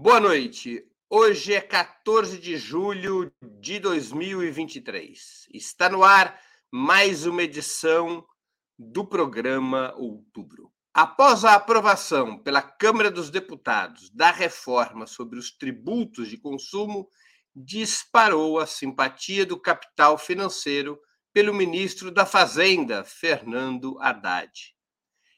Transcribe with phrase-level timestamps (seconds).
[0.00, 0.86] Boa noite.
[1.10, 5.48] Hoje é 14 de julho de 2023.
[5.52, 6.40] Está no ar
[6.70, 8.24] mais uma edição
[8.78, 10.70] do programa Outubro.
[10.94, 17.08] Após a aprovação pela Câmara dos Deputados da reforma sobre os tributos de consumo,
[17.52, 20.96] disparou a simpatia do capital financeiro
[21.32, 24.76] pelo ministro da Fazenda, Fernando Haddad.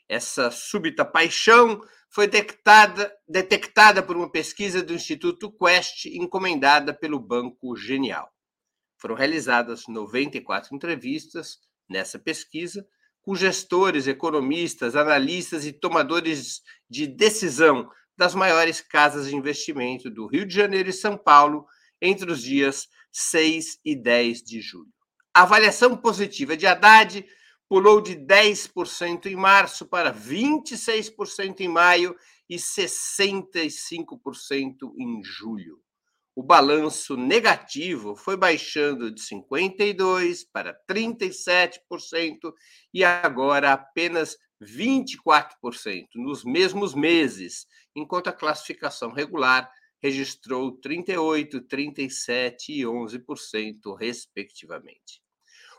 [0.06, 7.76] Essa súbita paixão foi detectada, detectada por uma pesquisa do Instituto Quest, encomendada pelo Banco
[7.76, 8.28] Genial.
[8.98, 12.86] Foram realizadas 94 entrevistas nessa pesquisa
[13.22, 20.44] com gestores, economistas, analistas e tomadores de decisão das maiores casas de investimento do Rio
[20.44, 21.64] de Janeiro e São Paulo
[22.02, 24.92] entre os dias 6 e 10 de julho.
[25.32, 27.24] A avaliação positiva de Haddad
[27.70, 32.16] pulou de 10% em março para 26% em maio
[32.48, 35.80] e 65% em julho.
[36.34, 41.78] O balanço negativo foi baixando de 52% para 37%
[42.92, 49.70] e agora apenas 24% nos mesmos meses, enquanto a classificação regular
[50.02, 55.22] registrou 38%, 37% e 11%, respectivamente.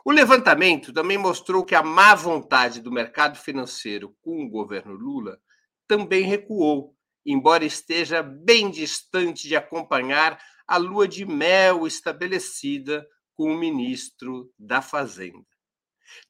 [0.04, 5.38] O levantamento também mostrou que a má vontade do mercado financeiro com o governo Lula
[5.86, 13.58] também recuou, embora esteja bem distante de acompanhar a lua de mel estabelecida com o
[13.58, 15.46] ministro da Fazenda.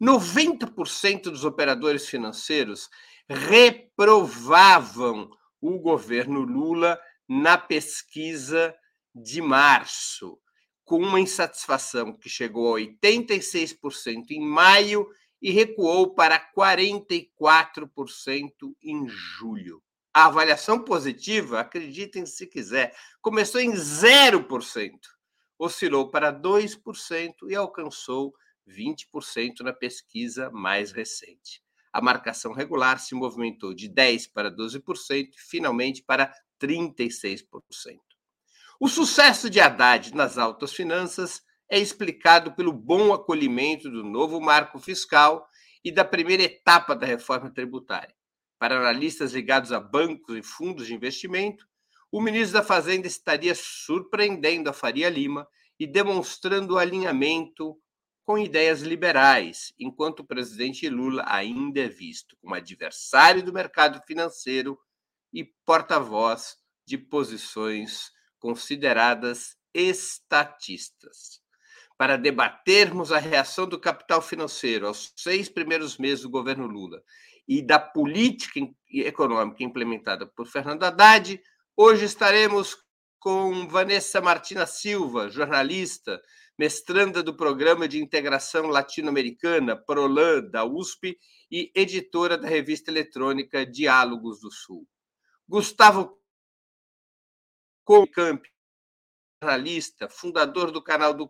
[0.01, 2.89] 90% dos operadores financeiros
[3.29, 8.75] reprovavam o governo Lula na pesquisa
[9.15, 10.39] de março,
[10.85, 15.09] com uma insatisfação que chegou a 86% em maio
[15.41, 17.27] e recuou para 44%
[18.83, 19.83] em julho.
[20.15, 24.93] A avaliação positiva, acreditem se quiser, começou em 0%,
[25.59, 28.35] oscilou para 2% e alcançou
[28.69, 31.63] 20% na pesquisa mais recente.
[31.93, 37.47] A marcação regular se movimentou de 10% para 12% e finalmente para 36%.
[38.85, 44.81] O sucesso de Haddad nas altas finanças é explicado pelo bom acolhimento do novo marco
[44.81, 45.47] fiscal
[45.85, 48.13] e da primeira etapa da reforma tributária.
[48.59, 51.65] Para analistas ligados a bancos e fundos de investimento,
[52.11, 55.47] o ministro da Fazenda estaria surpreendendo a Faria Lima
[55.79, 57.81] e demonstrando alinhamento
[58.25, 64.77] com ideias liberais, enquanto o presidente Lula ainda é visto como adversário do mercado financeiro
[65.33, 68.11] e porta-voz de posições
[68.43, 71.41] consideradas estatistas.
[71.97, 77.01] Para debatermos a reação do capital financeiro aos seis primeiros meses do governo Lula
[77.47, 78.59] e da política
[78.93, 81.41] econômica implementada por Fernando Haddad,
[81.77, 82.77] hoje estaremos
[83.21, 86.21] com Vanessa Martina Silva, jornalista,
[86.59, 91.17] mestranda do Programa de Integração Latino-Americana, PROLAN, da USP,
[91.49, 94.85] e editora da revista eletrônica Diálogos do Sul.
[95.47, 96.19] Gustavo
[97.85, 98.45] Camp,
[99.43, 101.29] jornalista, fundador do canal do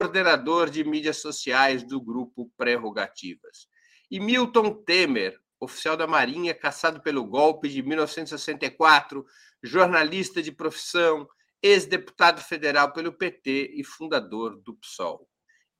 [0.00, 3.68] coordenador de mídias sociais do grupo Prerrogativas.
[4.10, 9.24] E Milton Temer, oficial da Marinha, caçado pelo golpe de 1964,
[9.62, 11.28] jornalista de profissão,
[11.62, 15.28] ex-deputado federal pelo PT e fundador do PSOL.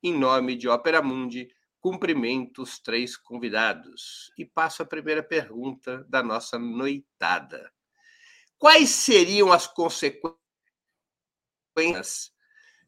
[0.01, 1.49] Em nome de Ópera Mundi,
[1.79, 7.72] cumprimento os três convidados e passo a primeira pergunta da nossa noitada.
[8.63, 10.31] Quais seriam as consequências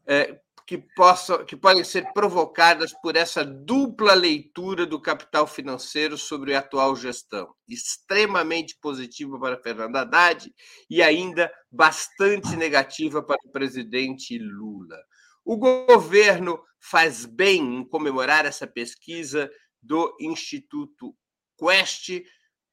[0.07, 6.55] é, que, possam, que podem ser provocadas por essa dupla leitura do capital financeiro sobre
[6.55, 7.53] a atual gestão?
[7.67, 10.49] Extremamente positiva para Fernando Haddad
[10.89, 14.97] e ainda bastante negativa para o presidente Lula.
[15.43, 19.51] O governo faz bem em comemorar essa pesquisa
[19.81, 21.13] do Instituto
[21.59, 22.23] Quest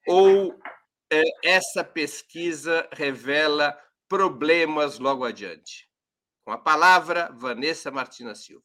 [0.07, 0.57] ou
[1.43, 3.79] essa pesquisa revela
[4.09, 5.89] problemas logo adiante.
[6.45, 8.65] Com a palavra, Vanessa Martina Silva.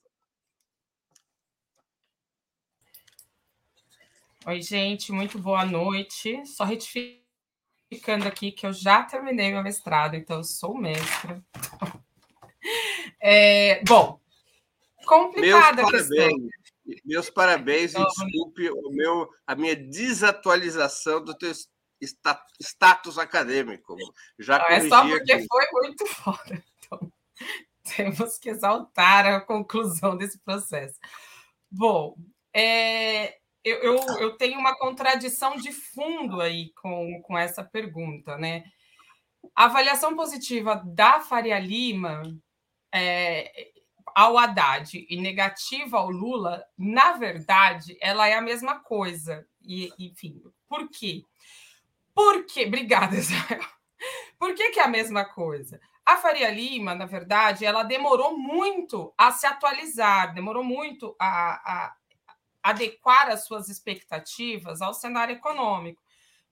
[4.45, 6.45] Oi, gente, muito boa noite.
[6.45, 11.43] Só retificando aqui que eu já terminei meu mestrado, então eu sou mestra.
[13.19, 14.19] É, bom,
[15.05, 16.49] complicada meus a questão.
[17.03, 21.51] Meus parabéns então, e desculpe o meu, a minha desatualização do teu
[22.01, 23.95] status acadêmico.
[24.37, 25.45] Já Não, é só porque aqui.
[25.47, 26.63] foi muito foda.
[26.79, 27.11] Então,
[27.95, 30.99] temos que exaltar a conclusão desse processo.
[31.69, 32.15] Bom,
[32.53, 38.63] é, eu, eu, eu, tenho uma contradição de fundo aí com, com essa pergunta, né?
[39.55, 42.21] a avaliação positiva da Faria Lima
[42.93, 43.71] é,
[44.15, 49.45] ao Haddad e negativa ao Lula, na verdade, ela é a mesma coisa.
[49.61, 51.23] E, enfim, por quê?
[52.17, 53.63] Porque, obrigada, Israel.
[54.39, 55.79] Por que, que é a mesma coisa?
[56.03, 61.95] A Faria Lima, na verdade, ela demorou muito a se atualizar, demorou muito a, a
[62.63, 66.01] adequar as suas expectativas ao cenário econômico.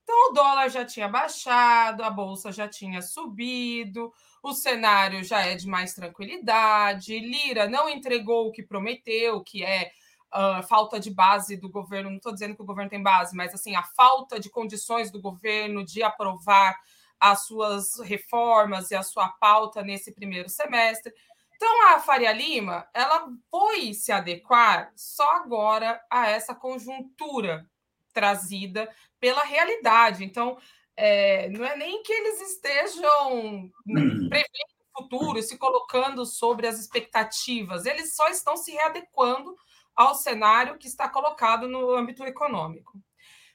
[0.04, 5.56] Então, o dólar já tinha baixado, a bolsa já tinha subido, o cenário já é
[5.56, 7.18] de mais tranquilidade.
[7.18, 9.90] Lira não entregou o que prometeu, que é
[10.34, 12.10] uh, falta de base do governo.
[12.10, 15.20] Não estou dizendo que o governo tem base, mas assim a falta de condições do
[15.20, 16.78] governo de aprovar
[17.18, 21.12] as suas reformas e a sua pauta nesse primeiro semestre.
[21.54, 27.66] Então, a Faria Lima, ela foi se adequar só agora a essa conjuntura
[28.12, 30.22] trazida pela realidade.
[30.22, 30.58] Então,
[30.94, 34.28] é, não é nem que eles estejam hum.
[34.28, 39.56] prevendo o futuro, se colocando sobre as expectativas, eles só estão se readequando
[39.96, 43.00] ao cenário que está colocado no âmbito econômico.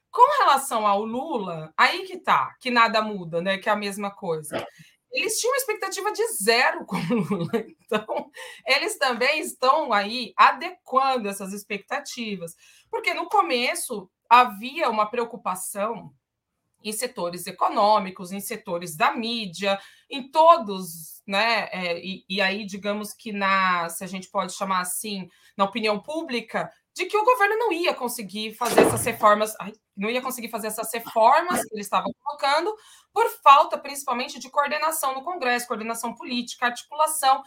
[0.10, 3.58] Com relação ao Lula, aí que tá, que nada muda, né?
[3.58, 4.66] Que é a mesma coisa.
[5.12, 7.52] Eles tinham uma expectativa de zero com o Lula,
[7.86, 8.32] então
[8.66, 12.56] eles também estão aí adequando essas expectativas,
[12.90, 16.14] porque no começo havia uma preocupação
[16.84, 19.80] em setores econômicos, em setores da mídia,
[20.10, 21.70] em todos, né?
[21.72, 26.00] É, e, e, aí, digamos que na, se a gente pode chamar assim, na opinião
[26.00, 29.54] pública, de que o governo não ia conseguir fazer essas reformas,
[29.96, 32.76] não ia conseguir fazer essas reformas que ele estava colocando,
[33.14, 37.44] por falta, principalmente, de coordenação no Congresso, coordenação política, articulação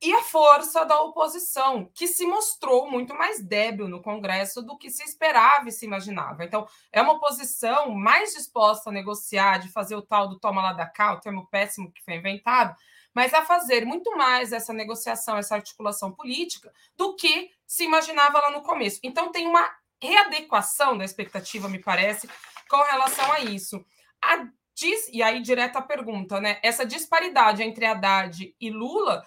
[0.00, 4.90] e a força da oposição, que se mostrou muito mais débil no Congresso do que
[4.90, 6.44] se esperava e se imaginava.
[6.44, 10.72] Então, é uma oposição mais disposta a negociar, de fazer o tal do toma lá
[10.72, 12.76] da cá, o termo péssimo que foi inventado,
[13.18, 18.52] mas a fazer muito mais essa negociação, essa articulação política, do que se imaginava lá
[18.52, 19.00] no começo.
[19.02, 19.68] Então, tem uma
[20.00, 22.28] readequação da expectativa, me parece,
[22.70, 23.84] com relação a isso.
[24.22, 26.60] A diz, e aí, direta a pergunta, né?
[26.62, 29.26] Essa disparidade entre Haddad e Lula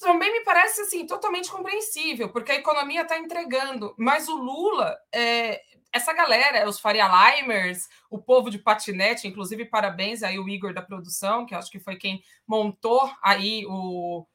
[0.00, 5.62] também me parece assim totalmente compreensível, porque a economia está entregando, mas o Lula, é,
[5.92, 10.82] essa galera, os Faria Limers, o povo de patinete, inclusive parabéns aí o Igor da
[10.82, 14.26] produção, que acho que foi quem montou aí o,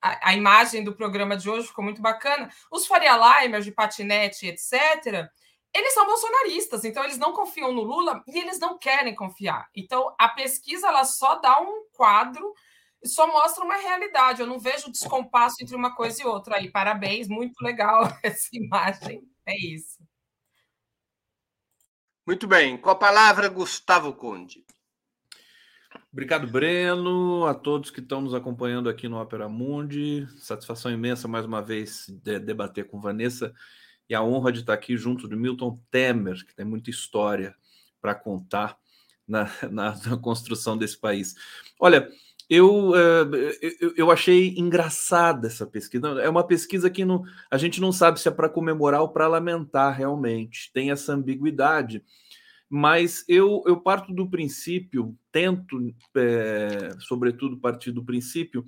[0.00, 2.50] a, a imagem do programa de hoje, ficou muito bacana.
[2.70, 5.28] Os Faria Limers de patinete, etc.,
[5.74, 9.68] eles são bolsonaristas, então eles não confiam no Lula e eles não querem confiar.
[9.74, 12.52] Então a pesquisa ela só dá um quadro
[13.04, 14.40] só mostra uma realidade.
[14.40, 16.70] Eu não vejo descompasso entre uma coisa e outra aí.
[16.70, 19.22] Parabéns, muito legal essa imagem.
[19.46, 20.01] É isso.
[22.24, 22.76] Muito bem.
[22.76, 24.64] Com a palavra, Gustavo Conde.
[26.12, 30.28] Obrigado, Breno, a todos que estão nos acompanhando aqui no Opera Mundi.
[30.38, 33.52] Satisfação imensa mais uma vez de debater com Vanessa
[34.08, 37.56] e a honra de estar aqui junto de Milton Temer, que tem muita história
[38.00, 38.78] para contar
[39.26, 41.34] na, na, na construção desse país.
[41.80, 42.08] Olha,
[42.54, 46.06] eu, eh, eu, eu achei engraçada essa pesquisa.
[46.20, 49.26] É uma pesquisa que não, a gente não sabe se é para comemorar ou para
[49.26, 50.70] lamentar realmente.
[50.70, 52.04] Tem essa ambiguidade.
[52.68, 55.78] Mas eu, eu parto do princípio, tento,
[56.14, 58.66] é, sobretudo, partir do princípio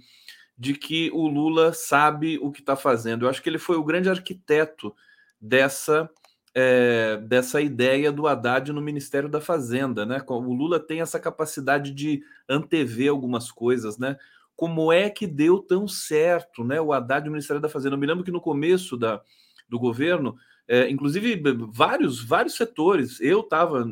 [0.56, 3.26] de que o Lula sabe o que está fazendo.
[3.26, 4.94] Eu acho que ele foi o grande arquiteto
[5.38, 6.08] dessa
[6.54, 10.22] é, dessa ideia do Haddad no Ministério da Fazenda, né?
[10.28, 14.16] O Lula tem essa capacidade de antever algumas coisas, né?
[14.54, 16.80] Como é que deu tão certo, né?
[16.80, 17.96] O Haddad no Ministério da Fazenda.
[17.96, 19.20] Eu me lembro que no começo da,
[19.68, 20.36] do governo,
[20.68, 21.42] é, inclusive
[21.72, 23.84] vários vários setores, eu estava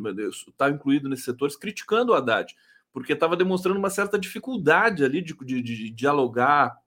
[0.48, 2.54] estava incluído nesses setores criticando o Haddad,
[2.92, 6.78] porque estava demonstrando uma certa dificuldade ali de, de, de dialogar,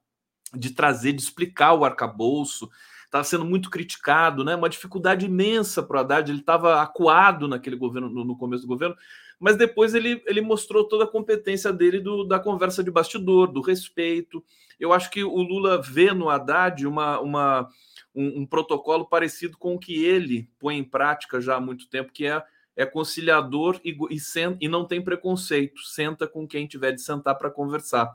[0.54, 2.70] de trazer, de explicar o arcabouço
[3.16, 4.56] estava sendo muito criticado, né?
[4.56, 6.30] Uma dificuldade imensa para o Haddad.
[6.30, 8.96] Ele estava acuado naquele governo, no, no, começo do governo,
[9.40, 13.62] mas depois ele, ele mostrou toda a competência dele do, da conversa de bastidor, do
[13.62, 14.44] respeito.
[14.80, 17.70] Eu acho que o Lula vê no Haddad uma, uma,
[18.14, 22.12] um, um protocolo parecido com o que ele põe em prática já há muito tempo,
[22.12, 22.44] que é
[22.76, 27.38] é conciliador e, e, sen, e não tem preconceito, senta com quem tiver de sentar
[27.38, 28.14] para conversar.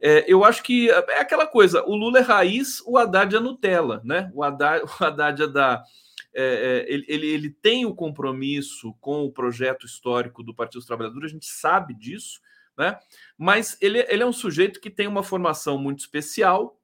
[0.00, 4.00] É, eu acho que é aquela coisa: o Lula é raiz, o Haddad é Nutella,
[4.04, 4.30] né?
[4.34, 5.82] O Haddad, o Haddad é da.
[6.32, 6.44] É,
[6.88, 11.30] é, ele, ele, ele, tem o compromisso com o projeto histórico do Partido dos Trabalhadores,
[11.30, 12.40] a gente sabe disso,
[12.78, 12.96] né?
[13.36, 16.78] mas ele, ele é um sujeito que tem uma formação muito especial,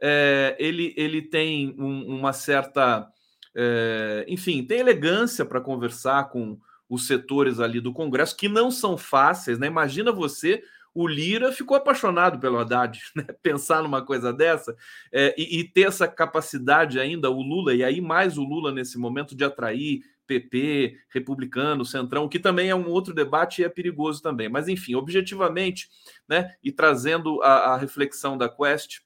[0.00, 3.08] é, ele, ele tem um, uma certa.
[3.54, 6.58] É, enfim, tem elegância para conversar com
[6.88, 9.66] os setores ali do Congresso, que não são fáceis, né?
[9.66, 10.62] Imagina você
[11.00, 13.00] o Lira ficou apaixonado pelo Haddad.
[13.14, 13.24] Né?
[13.40, 14.76] Pensar numa coisa dessa
[15.12, 18.98] é, e, e, ter essa capacidade ainda, o Lula, e aí mais o Lula nesse
[18.98, 24.20] momento de atrair PP, republicano, centrão, que também é um outro debate e é perigoso
[24.20, 24.48] também.
[24.48, 25.88] Mas, enfim, objetivamente,
[26.28, 29.00] né, e trazendo a, a reflexão da Quest,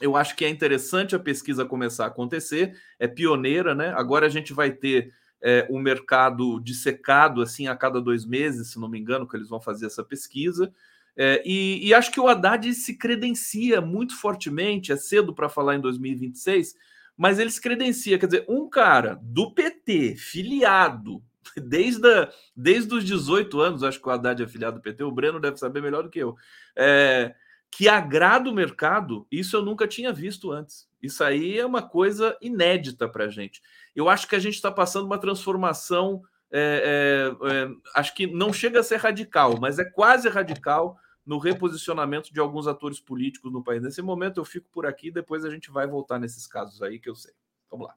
[0.00, 3.92] eu acho que é interessante a pesquisa começar a acontecer, é pioneira, né?
[3.96, 8.80] Agora a gente vai ter é, um mercado dissecado assim a cada dois meses, se
[8.80, 10.72] não me engano, que eles vão fazer essa pesquisa.
[11.16, 15.76] É, e, e, acho que o Haddad se credencia muito fortemente, é cedo para falar
[15.76, 16.74] em 2026,
[17.16, 21.22] mas ele se credencia, quer dizer, um cara do PT, filiado,
[21.56, 25.12] desde, a, desde os 18 anos, acho que o Haddad é filiado do PT, o
[25.12, 26.34] Breno deve saber melhor do que eu,
[26.76, 27.32] é,
[27.70, 30.88] que agrada o mercado, isso eu nunca tinha visto antes.
[31.02, 33.60] Isso aí é uma coisa inédita para a gente.
[33.94, 38.52] Eu acho que a gente está passando uma transformação, é, é, é, acho que não
[38.52, 43.62] chega a ser radical, mas é quase radical no reposicionamento de alguns atores políticos no
[43.62, 43.82] país.
[43.82, 47.08] Nesse momento eu fico por aqui, depois a gente vai voltar nesses casos aí que
[47.08, 47.32] eu sei.
[47.70, 47.96] Vamos lá.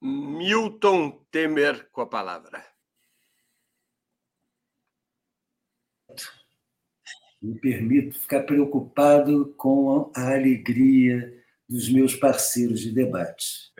[0.00, 2.64] Milton Temer com a palavra.
[7.40, 13.72] Me permito ficar preocupado com a alegria dos meus parceiros de debate.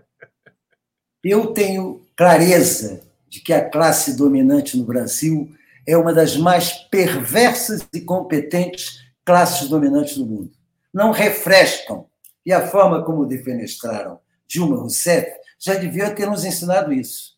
[1.23, 7.87] Eu tenho clareza de que a classe dominante no Brasil é uma das mais perversas
[7.93, 10.53] e competentes classes dominantes do mundo.
[10.93, 12.07] Não refrescam.
[12.45, 17.37] E a forma como defenestraram Dilma Rousseff já devia ter nos ensinado isso.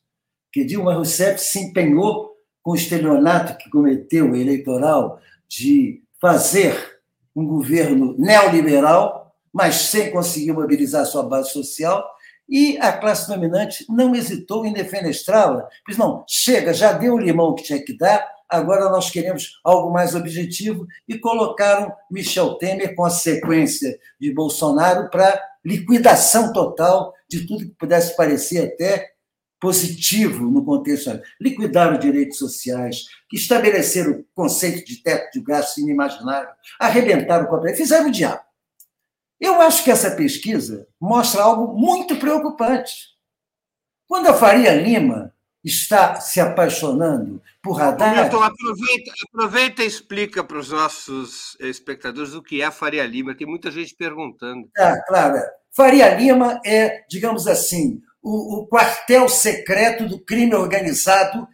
[0.51, 7.01] Que Dilma Rousseff se empenhou com o estelionato que cometeu eleitoral de fazer
[7.37, 12.05] um governo neoliberal, mas sem conseguir mobilizar sua base social,
[12.49, 15.69] e a classe dominante não hesitou em defenestrá-la.
[15.85, 19.93] Pois não, chega, já deu o limão que tinha que dar, agora nós queremos algo
[19.93, 27.47] mais objetivo e colocaram Michel Temer com a sequência de Bolsonaro para liquidação total de
[27.47, 29.15] tudo que pudesse parecer até
[29.61, 31.21] positivo no contexto.
[31.41, 38.09] Liquidaram direitos sociais, estabeleceram o conceito de teto de gastos inimaginável, arrebentaram o a fizeram
[38.09, 38.43] o diabo.
[39.41, 43.15] Eu acho que essa pesquisa mostra algo muito preocupante.
[44.07, 45.34] Quando a Faria Lima
[45.65, 48.21] está se apaixonando por Haddad.
[48.21, 53.35] Milton, aproveita, aproveita e explica para os nossos espectadores o que é a Faria Lima.
[53.35, 54.69] Tem muita gente perguntando.
[54.77, 55.41] Ah, claro.
[55.73, 61.49] Faria Lima é, digamos assim, o, o quartel secreto do crime organizado,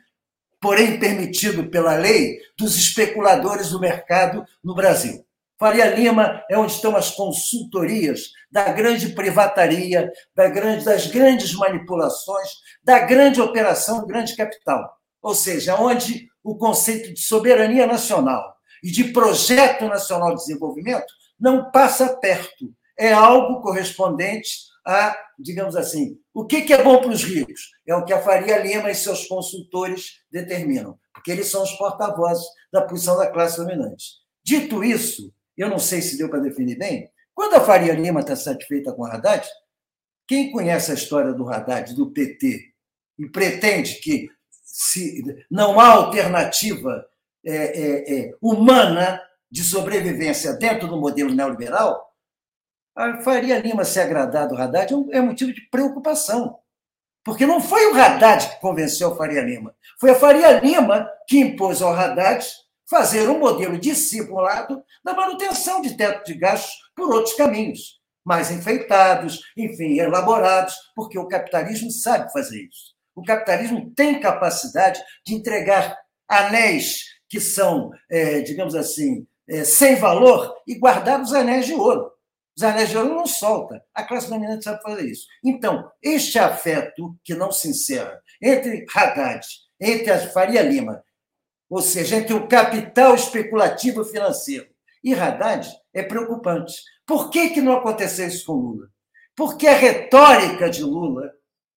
[0.61, 5.25] porém permitido pela lei, dos especuladores do mercado no Brasil.
[5.61, 12.49] Faria Lima é onde estão as consultorias da grande privataria, das grandes manipulações,
[12.83, 14.91] da grande operação grande capital.
[15.21, 21.71] Ou seja, onde o conceito de soberania nacional e de projeto nacional de desenvolvimento não
[21.71, 22.73] passa perto.
[22.99, 24.51] É algo correspondente
[24.87, 27.69] a, digamos assim, o que é bom para os ricos?
[27.87, 32.47] É o que a Faria Lima e seus consultores determinam, porque eles são os porta-vozes
[32.73, 34.07] da posição da classe dominante.
[34.43, 38.35] Dito isso, eu não sei se deu para definir bem, quando a Faria Lima está
[38.35, 39.47] satisfeita com o Haddad,
[40.27, 42.73] quem conhece a história do Haddad, do PT,
[43.19, 44.29] e pretende que
[44.63, 47.05] se não há alternativa
[47.45, 52.11] é, é, é, humana de sobrevivência dentro do modelo neoliberal,
[52.97, 56.59] a Faria Lima se agradar do Haddad é, é motivo de preocupação.
[57.23, 61.39] Porque não foi o Haddad que convenceu a Faria Lima, foi a Faria Lima que
[61.39, 62.47] impôs ao Haddad
[62.91, 69.41] fazer um modelo discipulado da manutenção de teto de gastos por outros caminhos, mais enfeitados,
[69.57, 72.95] enfim, elaborados, porque o capitalismo sabe fazer isso.
[73.15, 75.97] O capitalismo tem capacidade de entregar
[76.29, 82.11] anéis que são, é, digamos assim, é, sem valor e guardar os anéis de ouro.
[82.57, 83.83] Os anéis de ouro não solta.
[83.95, 85.27] A classe dominante sabe fazer isso.
[85.45, 89.47] Então, este afeto que não se encerra entre Haddad,
[89.81, 91.03] entre a Faria Lima
[91.71, 94.67] ou seja, entre o capital especulativo financeiro
[95.05, 96.75] e Haddad, é preocupante.
[97.07, 98.89] Por que, que não aconteceu isso com Lula?
[99.37, 101.31] Porque a retórica de Lula,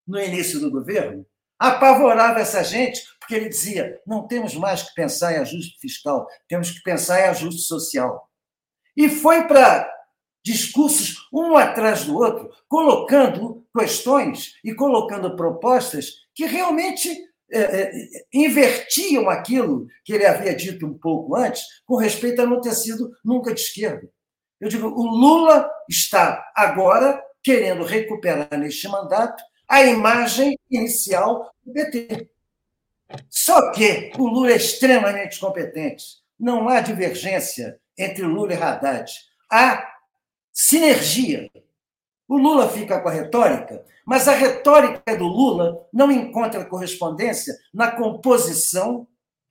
[0.06, 1.26] no início do governo,
[1.60, 6.72] apavorava essa gente, porque ele dizia: não temos mais que pensar em ajuste fiscal, temos
[6.72, 8.28] que pensar em ajuste social.
[8.98, 9.90] E foi para
[10.44, 17.10] discursos um atrás do outro, colocando questões e colocando propostas que realmente
[18.34, 23.12] invertiam aquilo que ele havia dito um pouco antes, com respeito a não ter sido
[23.24, 24.10] nunca de esquerda.
[24.60, 32.30] Eu digo, o Lula está agora querendo recuperar neste mandato a imagem inicial do PT.
[33.30, 36.06] Só que o Lula é extremamente competente.
[36.40, 39.12] Não há divergência entre Lula e Haddad.
[39.52, 39.88] Há
[40.52, 41.50] sinergia.
[42.28, 47.92] O Lula fica com a retórica, mas a retórica do Lula não encontra correspondência na
[47.92, 49.08] composição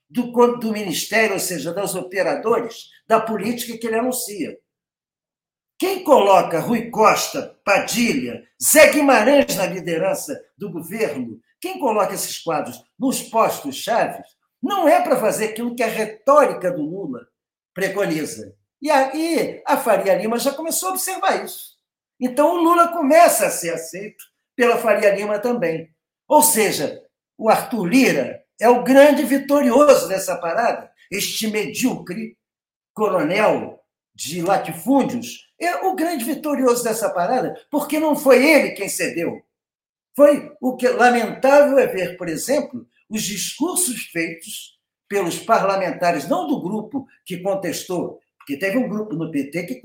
[0.08, 4.58] do, do ministério, ou seja, dos operadores da política que ele anuncia.
[5.78, 12.80] Quem coloca Rui Costa, Padilha, Zé Guimarães na liderança do governo, quem coloca esses quadros
[12.98, 14.26] nos postos chaves,
[14.62, 17.26] não é para fazer aquilo que a retórica do Lula
[17.74, 18.54] preconiza.
[18.80, 21.71] E aí a Faria Lima já começou a observar isso.
[22.20, 24.24] Então o Lula começa a ser aceito
[24.56, 25.90] pela Faria Lima também.
[26.28, 27.02] Ou seja,
[27.36, 30.90] o Arthur Lira é o grande vitorioso dessa parada.
[31.10, 32.36] Este medíocre
[32.94, 33.80] coronel
[34.14, 39.42] de latifúndios é o grande vitorioso dessa parada, porque não foi ele quem cedeu.
[40.14, 44.78] Foi o que lamentável é ver, por exemplo, os discursos feitos
[45.08, 49.80] pelos parlamentares, não do grupo que contestou, porque teve um grupo no PT que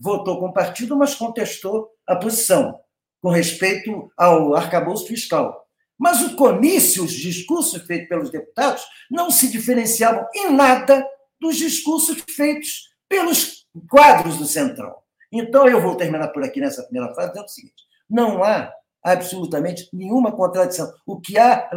[0.00, 2.78] votou com o partido, mas contestou a posição
[3.20, 5.66] com respeito ao arcabouço fiscal.
[5.98, 11.04] Mas o comício, os discursos feitos pelos deputados, não se diferenciavam em nada
[11.40, 14.94] dos discursos feitos pelos quadros do Centrão.
[15.32, 18.72] Então, eu vou terminar por aqui nessa primeira fase, dizendo o seguinte: não há
[19.02, 20.92] absolutamente nenhuma contradição.
[21.04, 21.68] O que há,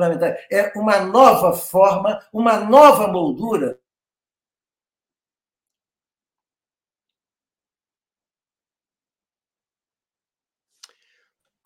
[0.51, 3.79] é uma nova forma, uma nova moldura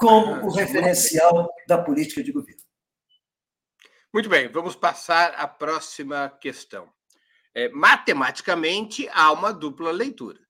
[0.03, 2.61] como o referencial da política de governo.
[4.13, 6.91] Muito bem, vamos passar à próxima questão.
[7.55, 10.41] É, matematicamente, há uma dupla leitura.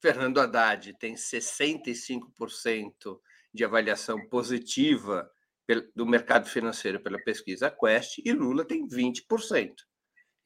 [0.00, 3.20] Fernando Haddad tem 65%
[3.52, 5.30] de avaliação positiva
[5.94, 9.74] do mercado financeiro pela pesquisa Quest e Lula tem 20%.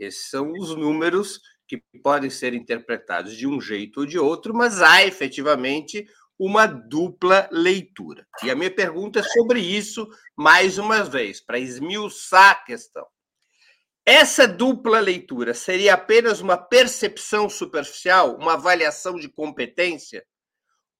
[0.00, 4.82] Esses são os números que podem ser interpretados de um jeito ou de outro, mas
[4.82, 8.26] há efetivamente uma dupla leitura.
[8.44, 13.06] E a minha pergunta é sobre isso, mais uma vez, para esmiuçar a questão.
[14.06, 20.24] Essa dupla leitura seria apenas uma percepção superficial, uma avaliação de competência?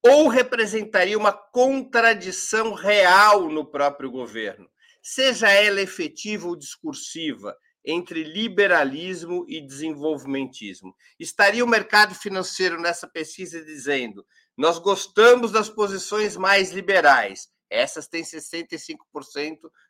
[0.05, 4.69] Ou representaria uma contradição real no próprio governo,
[5.03, 10.95] seja ela efetiva ou discursiva, entre liberalismo e desenvolvimentismo?
[11.19, 14.27] Estaria o mercado financeiro nessa pesquisa dizendo:
[14.59, 17.49] nós gostamos das posições mais liberais.
[17.71, 18.97] Essas têm 65%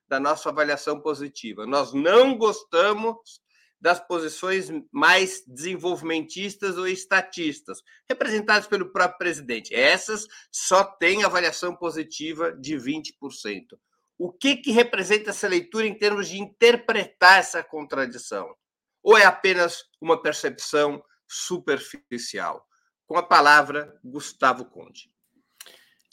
[0.07, 1.67] da nossa avaliação positiva.
[1.67, 3.41] Nós não gostamos
[3.81, 9.75] das posições mais desenvolvimentistas ou estatistas, representadas pelo próprio presidente.
[9.75, 13.79] Essas só têm avaliação positiva de 20%.
[14.19, 18.55] O que, que representa essa leitura em termos de interpretar essa contradição?
[19.03, 22.68] Ou é apenas uma percepção superficial?
[23.09, 25.11] Com a palavra, Gustavo Conde.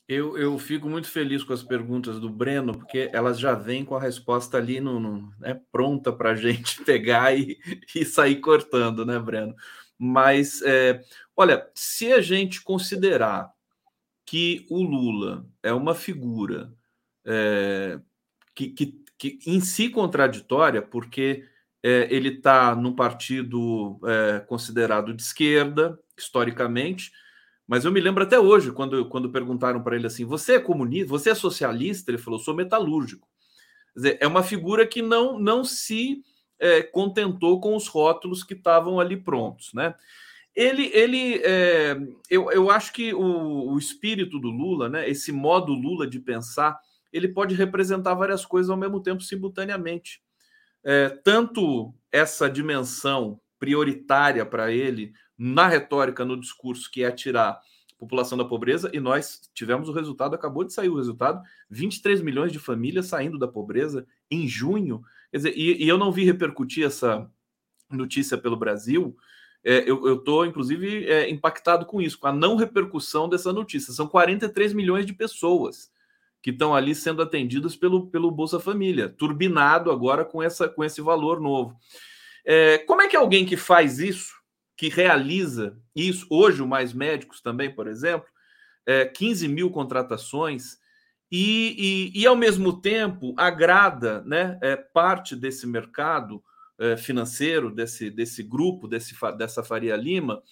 [0.08, 3.96] Eu, eu fico muito feliz com as perguntas do Breno, porque elas já vêm com
[3.96, 7.60] a resposta ali no, no né, pronta para a gente pegar e,
[7.94, 9.54] e sair cortando, né, Breno?
[9.98, 11.04] Mas, é,
[11.36, 13.52] olha, se a gente considerar
[14.26, 16.74] que o Lula é uma figura
[17.26, 18.00] é,
[18.54, 21.46] que, que, que, em si contraditória, porque
[21.88, 27.12] é, ele está num partido é, considerado de esquerda, historicamente,
[27.68, 31.08] mas eu me lembro até hoje, quando, quando perguntaram para ele assim: você é comunista,
[31.08, 32.10] você é socialista?
[32.10, 33.28] Ele falou: sou metalúrgico.
[33.96, 36.24] Dizer, é uma figura que não, não se
[36.60, 39.72] é, contentou com os rótulos que estavam ali prontos.
[39.72, 39.94] Né?
[40.56, 41.96] Ele, ele é,
[42.32, 46.80] eu, eu acho que o, o espírito do Lula, né, esse modo Lula de pensar,
[47.14, 50.25] ele pode representar várias coisas ao mesmo tempo, simultaneamente.
[50.86, 57.60] É, tanto essa dimensão prioritária para ele na retórica, no discurso, que é tirar
[57.98, 62.52] população da pobreza, e nós tivemos o resultado, acabou de sair o resultado: 23 milhões
[62.52, 65.02] de famílias saindo da pobreza em junho.
[65.32, 67.30] Quer dizer, e, e eu não vi repercutir essa
[67.90, 69.18] notícia pelo Brasil.
[69.64, 73.92] É, eu estou, inclusive, é, impactado com isso, com a não repercussão dessa notícia.
[73.92, 75.90] São 43 milhões de pessoas
[76.46, 81.02] que estão ali sendo atendidas pelo, pelo Bolsa Família, turbinado agora com, essa, com esse
[81.02, 81.76] valor novo.
[82.46, 84.32] É, como é que alguém que faz isso
[84.78, 88.28] que realiza isso, hoje o Mais Médicos também, por exemplo,
[88.86, 90.78] é, 15 mil contratações,
[91.32, 96.44] e, e, e, ao mesmo tempo agrada né, é, parte desse mercado
[96.78, 100.44] é, financeiro, desse, desse grupo, desse, dessa Faria Lima,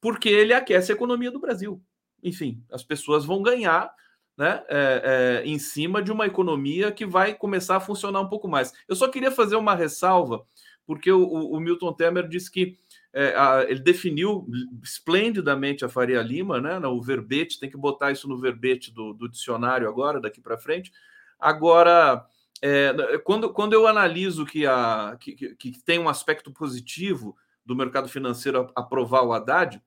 [0.00, 1.82] porque ele aquece a economia do Brasil.
[2.22, 3.92] Enfim, as pessoas vão ganhar
[4.36, 8.48] né, é, é, em cima de uma economia que vai começar a funcionar um pouco
[8.48, 8.72] mais.
[8.88, 10.44] Eu só queria fazer uma ressalva,
[10.86, 12.76] porque o, o Milton Temer disse que
[13.12, 14.46] é, a, ele definiu
[14.82, 16.78] esplendidamente a Faria Lima, né?
[16.86, 20.90] O verbete, tem que botar isso no verbete do, do dicionário agora, daqui para frente.
[21.38, 22.26] Agora,
[22.62, 28.08] é, quando, quando eu analiso que, a, que, que, tem um aspecto positivo do mercado
[28.08, 29.82] financeiro aprovar o Haddad,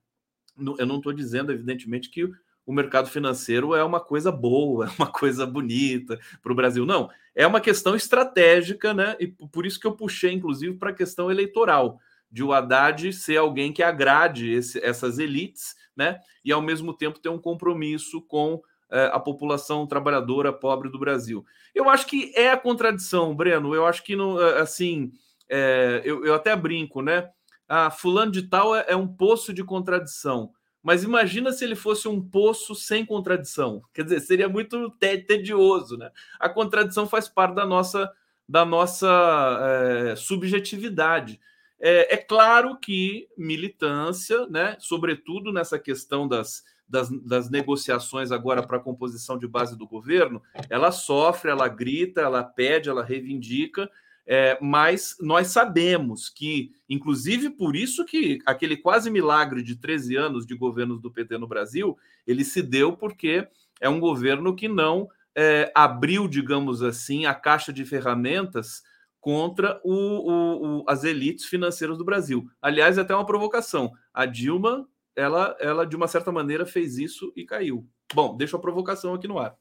[0.78, 2.30] eu não estou dizendo, evidentemente, que
[2.66, 6.84] o mercado financeiro é uma coisa boa, é uma coisa bonita para o Brasil.
[6.84, 9.16] Não, é uma questão estratégica, né?
[9.20, 12.00] E por isso que eu puxei, inclusive, para a questão eleitoral
[12.30, 16.18] de o Haddad ser alguém que agrade esse, essas elites, né?
[16.44, 21.44] E ao mesmo tempo ter um compromisso com é, a população trabalhadora pobre do Brasil.
[21.74, 23.74] Eu acho que é a contradição, Breno.
[23.74, 25.12] Eu acho que é, assim,
[25.48, 27.28] é, eu, eu, até brinco, né?
[27.68, 30.52] Ah, fulano de tal é, é um poço de contradição.
[30.86, 33.82] Mas imagina se ele fosse um poço sem contradição.
[33.92, 36.12] Quer dizer, seria muito tedioso, né?
[36.38, 38.08] A contradição faz parte da nossa
[38.48, 41.40] da nossa é, subjetividade.
[41.80, 48.76] É, é, claro que militância, né, sobretudo nessa questão das, das, das negociações agora para
[48.76, 53.90] a composição de base do governo, ela sofre, ela grita, ela pede, ela reivindica,
[54.26, 60.44] é, mas nós sabemos que, inclusive por isso que aquele quase milagre de 13 anos
[60.44, 63.46] de governos do PT no Brasil, ele se deu porque
[63.80, 68.82] é um governo que não é, abriu, digamos assim, a caixa de ferramentas
[69.20, 72.48] contra o, o, o, as elites financeiras do Brasil.
[72.60, 73.92] Aliás, é até uma provocação.
[74.12, 77.86] A Dilma, ela, ela de uma certa maneira fez isso e caiu.
[78.12, 79.56] Bom, deixa a provocação aqui no ar.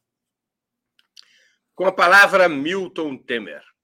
[1.75, 3.74] Com a palavra, Milton Temer.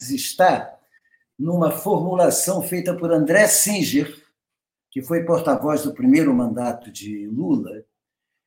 [0.00, 0.78] Está
[1.38, 4.24] numa formulação feita por André Singer,
[4.90, 7.84] que foi porta-voz do primeiro mandato de Lula,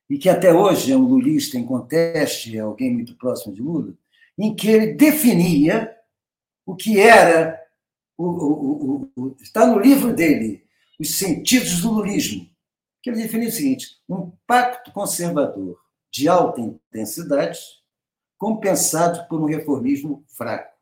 [0.10, 3.94] e que até hoje é um lulista em conteste, é alguém muito próximo de Lula,
[4.38, 5.96] em que ele definia
[6.66, 7.62] o que era,
[8.18, 10.64] o, o, o, está no livro dele,
[11.00, 12.50] Os Sentidos do Lulismo,
[13.02, 15.80] que ele definia o seguinte: um pacto conservador
[16.12, 17.60] de alta intensidade
[18.38, 20.79] compensado por um reformismo fraco.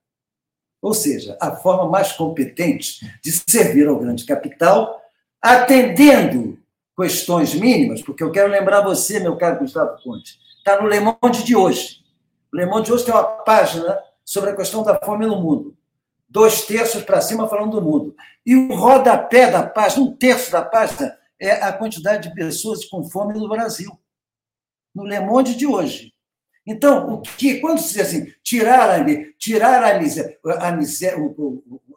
[0.82, 5.02] Ou seja, a forma mais competente de servir ao grande capital,
[5.42, 6.60] atendendo
[7.00, 11.44] questões mínimas, porque eu quero lembrar você, meu caro Gustavo Conte, está no Le Monde
[11.44, 12.04] de hoje.
[12.52, 15.76] O Le Monde de hoje tem uma página sobre a questão da fome no mundo.
[16.30, 18.16] Dois terços para cima falando do mundo.
[18.46, 23.04] E o rodapé da página, um terço da página, é a quantidade de pessoas com
[23.04, 23.98] fome no Brasil.
[24.94, 26.14] No Le Monde de hoje.
[26.68, 29.06] Então, o que, quando se diz assim, tirar a,
[29.40, 31.18] tirar a, miséria, a, miséria,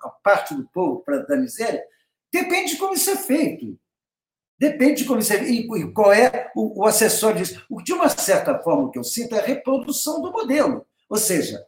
[0.00, 1.83] a parte do povo da miséria,
[2.33, 3.76] depende de como isso é feito.
[4.56, 5.42] Depende de como você.
[5.42, 7.61] E qual é o, o acessório disso.
[7.83, 10.87] De uma certa forma, o que eu sinto é a reprodução do modelo.
[11.09, 11.66] Ou seja,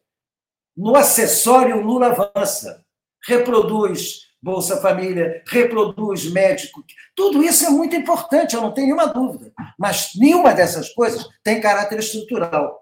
[0.76, 2.84] no acessório, o Lula avança,
[3.26, 6.84] reproduz Bolsa Família, reproduz médico.
[7.16, 9.52] Tudo isso é muito importante, eu não tenho nenhuma dúvida.
[9.78, 12.81] Mas nenhuma dessas coisas tem caráter estrutural.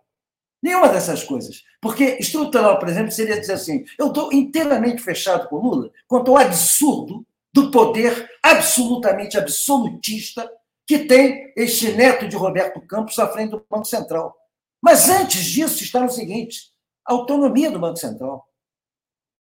[0.62, 1.64] Nenhuma dessas coisas.
[1.80, 6.38] Porque estrutural, por exemplo, seria dizer assim: eu estou inteiramente fechado com Lula quanto ao
[6.38, 10.50] absurdo do poder absolutamente absolutista
[10.86, 14.36] que tem este neto de Roberto Campos à frente do Banco Central.
[14.82, 16.72] Mas antes disso está no seguinte:
[17.06, 18.46] a autonomia do Banco Central.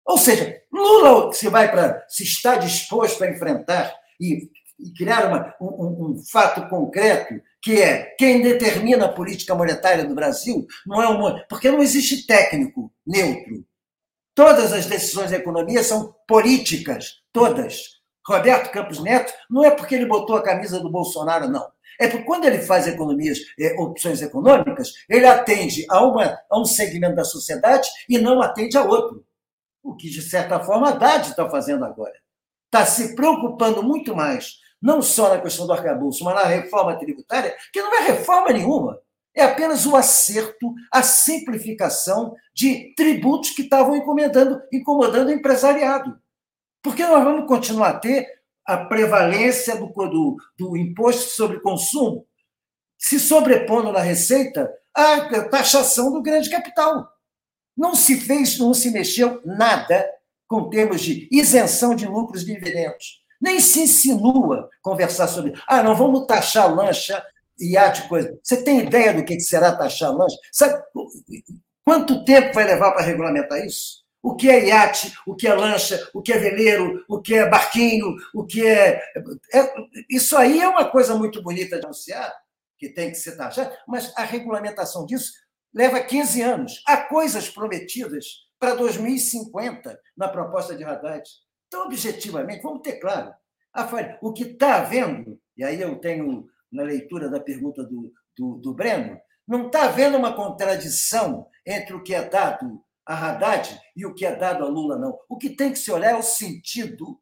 [0.06, 4.50] Ou seja, Lula se vai para se está disposto a enfrentar e,
[4.80, 10.16] e criar uma, um, um, fato concreto que é quem determina a política monetária do
[10.16, 13.66] Brasil não é um porque não existe técnico neutro.
[14.34, 18.00] Todas as decisões da economia são políticas, todas.
[18.26, 21.68] Roberto Campos Neto, não é porque ele botou a camisa do Bolsonaro, não.
[22.00, 26.64] É porque quando ele faz economias, é, opções econômicas, ele atende a, uma, a um
[26.64, 29.26] segmento da sociedade e não atende a outro.
[29.84, 32.14] O que, de certa forma, a Haddad está fazendo agora.
[32.68, 37.56] Está se preocupando muito mais, não só na questão do arcabouço, mas na reforma tributária,
[37.74, 39.00] que não é reforma nenhuma.
[39.36, 46.20] É apenas o acerto, a simplificação de tributos que estavam incomodando, incomodando o empresariado.
[46.82, 48.28] Porque nós vamos continuar a ter
[48.66, 52.26] a prevalência do, do, do imposto sobre consumo
[53.00, 57.10] se sobrepondo na receita à taxação do grande capital.
[57.76, 60.06] Não se fez, não se mexeu nada
[60.46, 63.19] com termos de isenção de lucros de dividendos.
[63.40, 65.54] Nem se insinua conversar sobre.
[65.68, 67.24] Ah, não vamos taxar lancha,
[67.60, 68.38] iate, coisa.
[68.44, 70.38] Você tem ideia do que será taxar lancha?
[70.52, 70.82] Sabe
[71.86, 74.00] quanto tempo vai levar para regulamentar isso?
[74.22, 77.50] o que é iate, o que é lancha, o que é veleiro, o que é
[77.50, 79.02] barquinho, o que é...
[79.54, 79.74] é...
[80.10, 82.34] Isso aí é uma coisa muito bonita de anunciar,
[82.78, 85.34] que tem que ser taxado, mas a regulamentação disso
[85.74, 86.84] leva 15 anos.
[86.86, 88.26] Há coisas prometidas
[88.60, 91.24] para 2050 na proposta de Haddad.
[91.70, 93.32] Então, objetivamente, vamos ter claro,
[94.22, 98.74] o que está havendo, e aí eu tenho na leitura da pergunta do, do, do
[98.74, 104.16] Breno, não está havendo uma contradição entre o que é dado a Haddad e o
[104.16, 105.18] que é dado a Lula, não.
[105.30, 107.20] O que tem que se olhar é o sentido,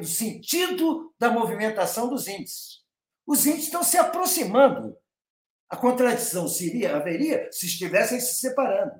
[0.00, 2.82] o sentido da movimentação dos índices.
[3.26, 4.96] Os índices estão se aproximando.
[5.68, 8.92] A contradição seria, haveria se estivessem se separando.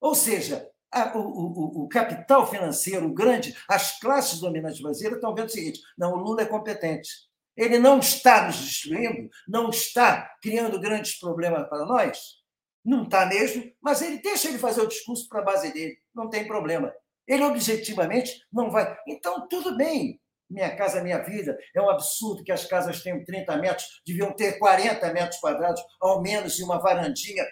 [0.00, 5.48] Ou seja, a, o, o, o, capital financeiro, grande, as classes dominantes brasileiras estão vendo
[5.48, 7.08] o seguinte: não, o Lula é competente.
[7.56, 12.18] Ele não está nos destruindo, não está criando grandes problemas para nós.
[12.84, 16.28] Não está mesmo, mas ele deixa ele fazer o discurso para a base dele, não
[16.28, 16.92] tem problema.
[17.26, 18.96] Ele objetivamente não vai.
[19.08, 20.20] Então, tudo bem.
[20.50, 21.58] Minha casa, minha vida.
[21.74, 26.20] É um absurdo que as casas tenham 30 metros, deviam ter 40 metros quadrados, ao
[26.20, 27.44] menos, e uma varandinha.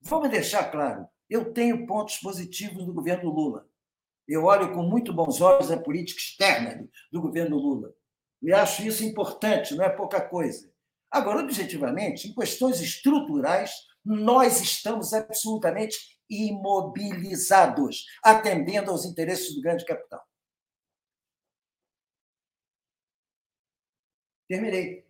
[0.00, 3.68] Vamos deixar claro: eu tenho pontos positivos do governo Lula.
[4.26, 7.94] Eu olho com muito bons olhos a política externa do governo Lula.
[8.42, 10.70] E acho isso importante, não é pouca coisa.
[11.10, 13.72] Agora, objetivamente, em questões estruturais,
[14.04, 15.96] nós estamos absolutamente
[16.28, 20.26] imobilizados, atendendo aos interesses do grande capital.
[24.48, 25.03] Terminei.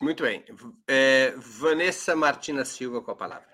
[0.00, 0.44] Muito bem.
[0.88, 3.48] É, Vanessa Martina Silva com a palavra.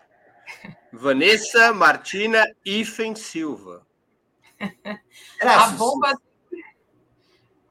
[0.93, 3.87] Vanessa Martina Ifen Silva.
[5.41, 5.75] Graças.
[5.75, 6.15] A bomba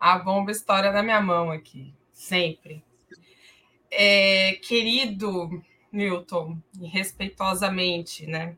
[0.05, 2.83] a bomba história na minha mão aqui, sempre.
[3.89, 6.59] É, querido Milton,
[6.91, 8.55] respeitosamente, né?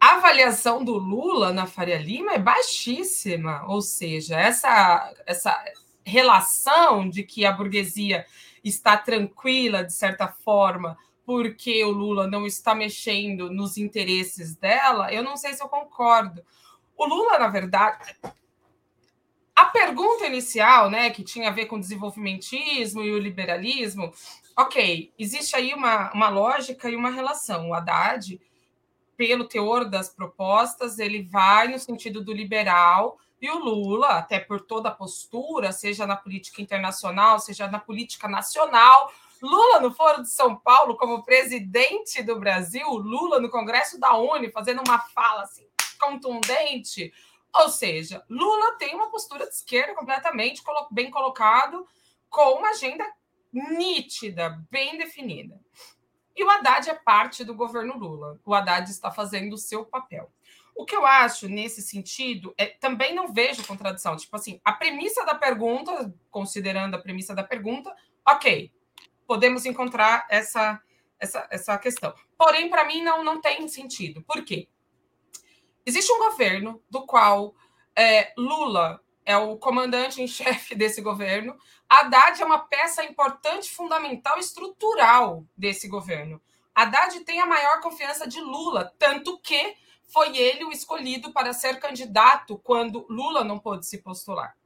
[0.00, 5.60] A avaliação do Lula na Faria Lima é baixíssima, ou seja, essa, essa
[6.04, 8.24] relação de que a burguesia
[8.64, 15.22] está tranquila, de certa forma, porque o Lula não está mexendo nos interesses dela, eu
[15.22, 16.42] não sei se eu concordo.
[16.96, 18.16] O Lula, na verdade,
[19.54, 24.12] a pergunta inicial, né, que tinha a ver com o desenvolvimentismo e o liberalismo,
[24.56, 27.68] ok, existe aí uma, uma lógica e uma relação.
[27.68, 28.40] O Haddad,
[29.16, 34.60] pelo teor das propostas, ele vai no sentido do liberal, e o Lula, até por
[34.60, 40.30] toda a postura, seja na política internacional, seja na política nacional, Lula no Foro de
[40.30, 45.68] São Paulo como presidente do Brasil, Lula no Congresso da Uni fazendo uma fala assim
[45.98, 47.12] contundente,
[47.54, 51.86] ou seja, Lula tem uma postura de esquerda completamente bem colocado,
[52.30, 53.04] com uma agenda
[53.52, 55.60] nítida, bem definida.
[56.36, 58.38] E o Haddad é parte do governo Lula.
[58.44, 60.30] O Haddad está fazendo o seu papel.
[60.78, 64.16] O que eu acho nesse sentido é também não vejo contradição.
[64.16, 67.92] Tipo assim, a premissa da pergunta, considerando a premissa da pergunta,
[68.24, 68.72] ok,
[69.26, 70.80] podemos encontrar essa
[71.18, 72.14] essa, essa questão.
[72.36, 74.22] Porém, para mim não não tem sentido.
[74.22, 74.68] Por quê?
[75.84, 77.56] Existe um governo do qual
[77.96, 81.58] é, Lula é o comandante em chefe desse governo,
[81.90, 86.40] Haddad é uma peça importante, fundamental, estrutural desse governo.
[86.72, 89.74] Haddad tem a maior confiança de Lula, tanto que
[90.08, 94.56] foi ele o escolhido para ser candidato quando Lula não pôde se postular.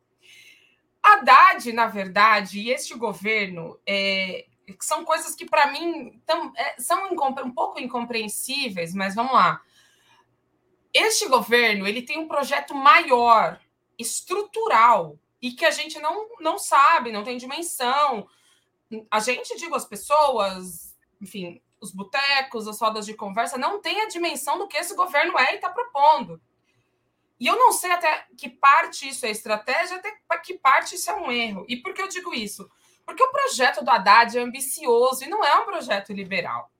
[1.02, 4.46] Haddad, na verdade, e este governo é,
[4.80, 6.22] são coisas que, para mim,
[6.56, 9.60] é, são um pouco incompreensíveis, mas vamos lá.
[10.94, 13.60] Este governo ele tem um projeto maior,
[13.98, 18.28] estrutural, e que a gente não, não sabe, não tem dimensão.
[19.10, 24.08] A gente, digo, as pessoas, enfim, os botecos, as rodas de conversa, não tem a
[24.08, 26.40] dimensão do que esse governo é e está propondo.
[27.40, 31.14] E eu não sei até que parte isso é estratégia, até que parte isso é
[31.14, 31.66] um erro.
[31.68, 32.70] E por que eu digo isso?
[33.04, 36.70] Porque o projeto do Haddad é ambicioso e não é um projeto liberal.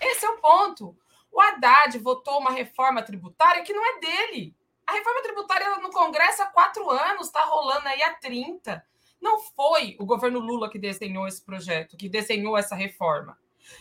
[0.00, 0.96] Esse é o ponto.
[1.30, 4.54] O Haddad votou uma reforma tributária que não é dele.
[4.86, 8.84] A reforma tributária no Congresso há quatro anos, está rolando aí há 30.
[9.20, 13.36] Não foi o governo Lula que desenhou esse projeto, que desenhou essa reforma.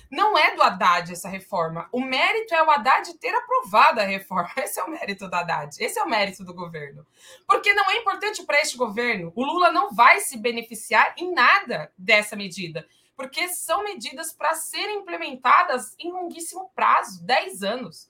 [0.09, 1.87] Não é do Haddad essa reforma.
[1.91, 4.51] O mérito é o Haddad ter aprovado a reforma.
[4.57, 5.75] Esse é o mérito do Haddad.
[5.79, 7.05] Esse é o mérito do governo.
[7.47, 9.31] Porque não é importante para este governo.
[9.35, 12.85] O Lula não vai se beneficiar em nada dessa medida
[13.21, 18.09] porque são medidas para serem implementadas em longuíssimo prazo 10 anos.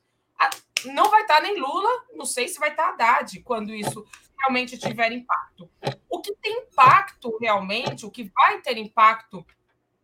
[0.85, 4.05] Não vai estar nem Lula, não sei se vai estar Haddad quando isso
[4.39, 5.69] realmente tiver impacto.
[6.09, 9.45] O que tem impacto realmente, o que vai ter impacto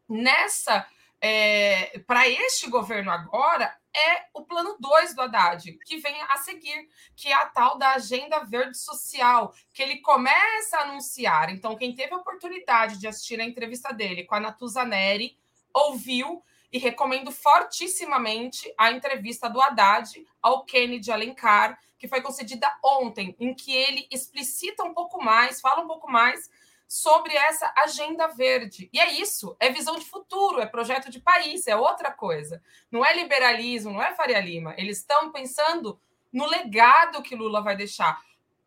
[0.09, 0.85] nessa
[1.19, 6.87] é, para este governo agora é o plano 2 do Haddad, que vem a seguir,
[7.15, 11.49] que é a tal da agenda verde social, que ele começa a anunciar.
[11.49, 15.37] Então, quem teve a oportunidade de assistir a entrevista dele com a Natuza Neri,
[15.73, 23.35] ouviu e recomendo fortissimamente a entrevista do Haddad ao Kennedy Alencar, que foi concedida ontem,
[23.39, 26.49] em que ele explicita um pouco mais, fala um pouco mais
[26.87, 28.89] sobre essa agenda verde.
[28.93, 32.61] E é isso, é visão de futuro, é projeto de país, é outra coisa.
[32.89, 34.73] Não é liberalismo, não é Faria Lima.
[34.77, 35.99] Eles estão pensando
[36.31, 38.21] no legado que Lula vai deixar.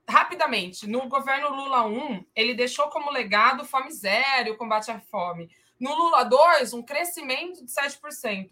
[0.07, 5.49] Rapidamente, no governo Lula 1, ele deixou como legado fome zero, combate à fome.
[5.79, 8.51] No Lula 2, um crescimento de 7%.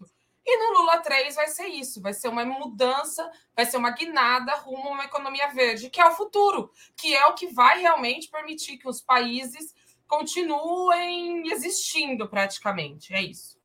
[0.51, 4.55] E no Lula 3 vai ser isso, vai ser uma mudança, vai ser uma guinada
[4.55, 8.31] rumo a uma economia verde, que é o futuro, que é o que vai realmente
[8.31, 9.75] permitir que os países
[10.07, 13.13] continuem existindo praticamente.
[13.13, 13.59] É isso.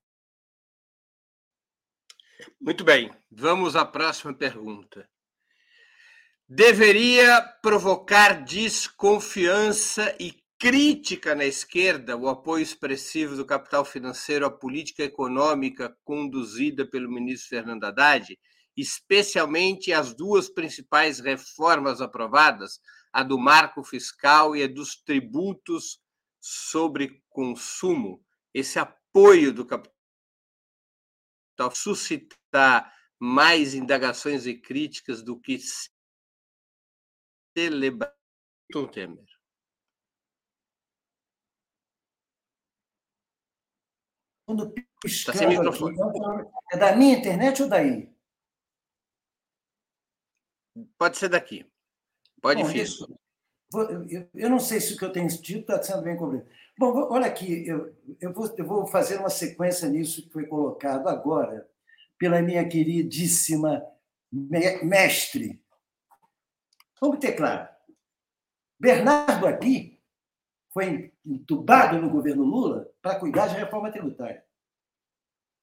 [2.61, 5.09] Muito bem, vamos à próxima pergunta.
[6.47, 15.03] Deveria provocar desconfiança e crítica na esquerda o apoio expressivo do capital financeiro à política
[15.03, 18.38] econômica conduzida pelo ministro Fernando Haddad,
[18.77, 22.81] especialmente as duas principais reformas aprovadas,
[23.12, 26.01] a do marco fiscal e a dos tributos
[26.40, 28.25] sobre consumo.
[28.53, 29.95] Esse apoio do capital
[31.73, 35.59] suscitar mais indagações e críticas do que
[37.57, 38.12] celebrar
[38.93, 39.34] Temer.
[44.47, 48.13] Quando piscando tá aqui, é da minha internet ou daí?
[50.99, 51.67] Pode ser daqui.
[52.41, 52.87] Pode Bom, vir.
[54.35, 56.47] eu, não sei se o que eu tenho dito está sendo bem cobrido.
[56.77, 61.09] Bom, olha aqui, eu, eu, vou, eu vou fazer uma sequência nisso que foi colocado
[61.09, 61.69] agora
[62.19, 63.83] pela minha queridíssima
[64.31, 65.63] mestre.
[67.01, 67.69] Vamos ter claro.
[68.79, 69.94] Bernardo aqui
[70.75, 74.45] foi entubado no governo Lula para cuidar de reforma tributária.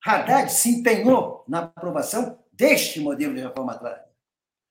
[0.04, 4.10] Haddad se empenhou na aprovação deste modelo de reforma tributária.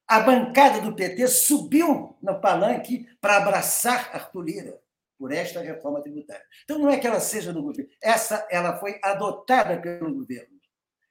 [0.08, 4.82] A bancada do PT subiu no palanque para abraçar Arthur Lira
[5.16, 6.44] por esta reforma tributária.
[6.64, 10.58] Então, não é que ela seja do governo, essa ela foi adotada pelo governo.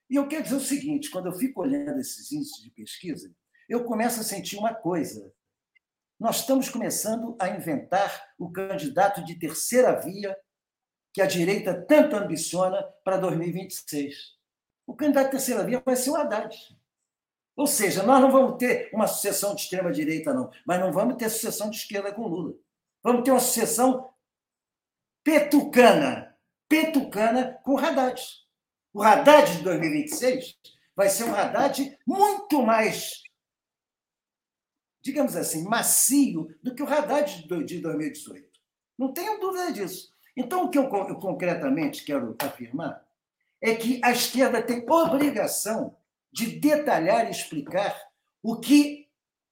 [0.09, 3.31] E eu quero dizer o seguinte: quando eu fico olhando esses índices de pesquisa,
[3.69, 5.31] eu começo a sentir uma coisa
[6.19, 10.37] nós estamos começando a inventar o candidato de terceira via
[11.13, 14.37] que a direita tanto ambiciona para 2026.
[14.85, 16.55] O candidato de terceira via vai ser o Haddad.
[17.55, 21.29] Ou seja, nós não vamos ter uma sucessão de extrema-direita, não, mas não vamos ter
[21.29, 22.53] sucessão de esquerda com Lula.
[23.01, 24.13] Vamos ter uma sucessão
[25.23, 28.21] petucana, petucana com o Haddad.
[28.93, 30.57] O Haddad de 2026
[30.95, 33.23] vai ser um Haddad muito mais
[35.01, 38.47] digamos assim, macio do que o Haddad de 2018.
[38.97, 40.13] Não tenho dúvida disso.
[40.35, 43.03] Então, o que eu, concretamente quero afirmar
[43.61, 45.97] é que a esquerda tem obrigação
[46.31, 47.99] de detalhar e explicar
[48.41, 49.09] o que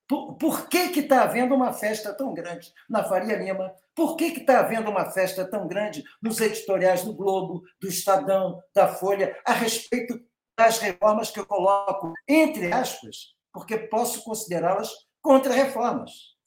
[0.08, 3.74] por, por que está havendo uma festa tão grande na Faria Lima?
[3.94, 8.88] Por que está havendo uma festa tão grande nos editoriais do Globo, do Estadão, da
[8.88, 10.18] Folha, a respeito
[10.58, 14.90] das reformas que eu coloco, entre aspas, porque posso considerá-las
[15.22, 16.38] contra-reformas.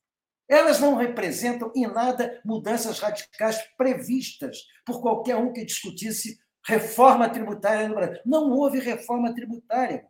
[0.49, 7.89] Elas não representam em nada mudanças radicais previstas por qualquer um que discutisse reforma tributária
[7.89, 8.21] no Brasil.
[8.27, 10.05] Não houve reforma tributária.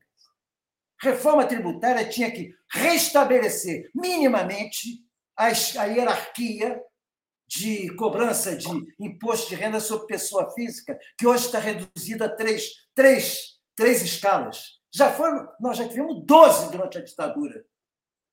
[1.02, 5.04] Reforma tributária tinha que restabelecer minimamente
[5.36, 6.80] a hierarquia
[7.46, 8.68] de cobrança de
[8.98, 14.80] imposto de renda sobre pessoa física, que hoje está reduzida a três, três, três escalas.
[14.94, 17.64] Já foram, nós já tivemos 12 durante a ditadura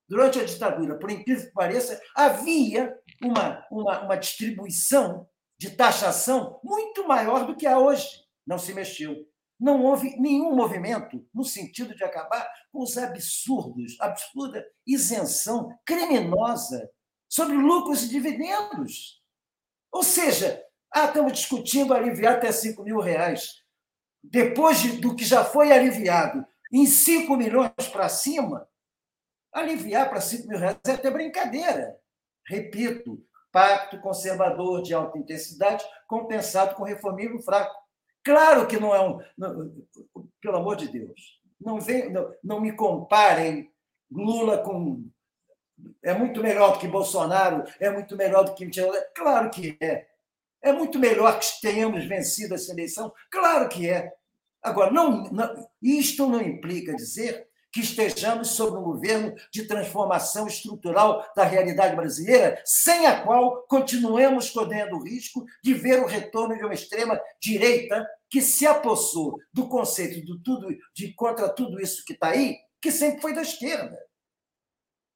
[0.07, 5.27] durante a ditadura, por incrível que pareça, havia uma, uma, uma distribuição
[5.59, 8.07] de taxação muito maior do que há hoje.
[8.45, 9.15] Não se mexeu.
[9.59, 16.89] Não houve nenhum movimento no sentido de acabar com os absurdos, absurda isenção criminosa
[17.27, 19.21] sobre lucros e dividendos.
[19.91, 23.63] Ou seja, ah, estamos discutindo aliviar até 5 mil reais.
[24.23, 28.67] Depois de, do que já foi aliviado em 5 milhões para cima,
[29.53, 31.97] aliviar para 5 mil reais é até brincadeira.
[32.45, 37.75] Repito, pacto conservador de alta intensidade compensado com reformismo fraco.
[38.23, 39.19] Claro que não é um.
[39.37, 39.73] Não,
[40.41, 43.71] pelo amor de Deus, não, vem, não, não me comparem
[44.11, 45.09] Lula com.
[46.03, 48.69] É muito melhor do que Bolsonaro, é muito melhor do que.
[49.15, 50.07] Claro que é.
[50.61, 53.13] É muito melhor que tenhamos vencido essa eleição?
[53.31, 54.11] Claro que é.
[54.61, 61.23] Agora, não, não, isto não implica dizer que estejamos sob um governo de transformação estrutural
[61.35, 66.63] da realidade brasileira, sem a qual continuemos correndo o risco de ver o retorno de
[66.63, 72.29] uma extrema-direita que se apossou do conceito de, tudo, de contra tudo isso que está
[72.29, 73.95] aí, que sempre foi da esquerda.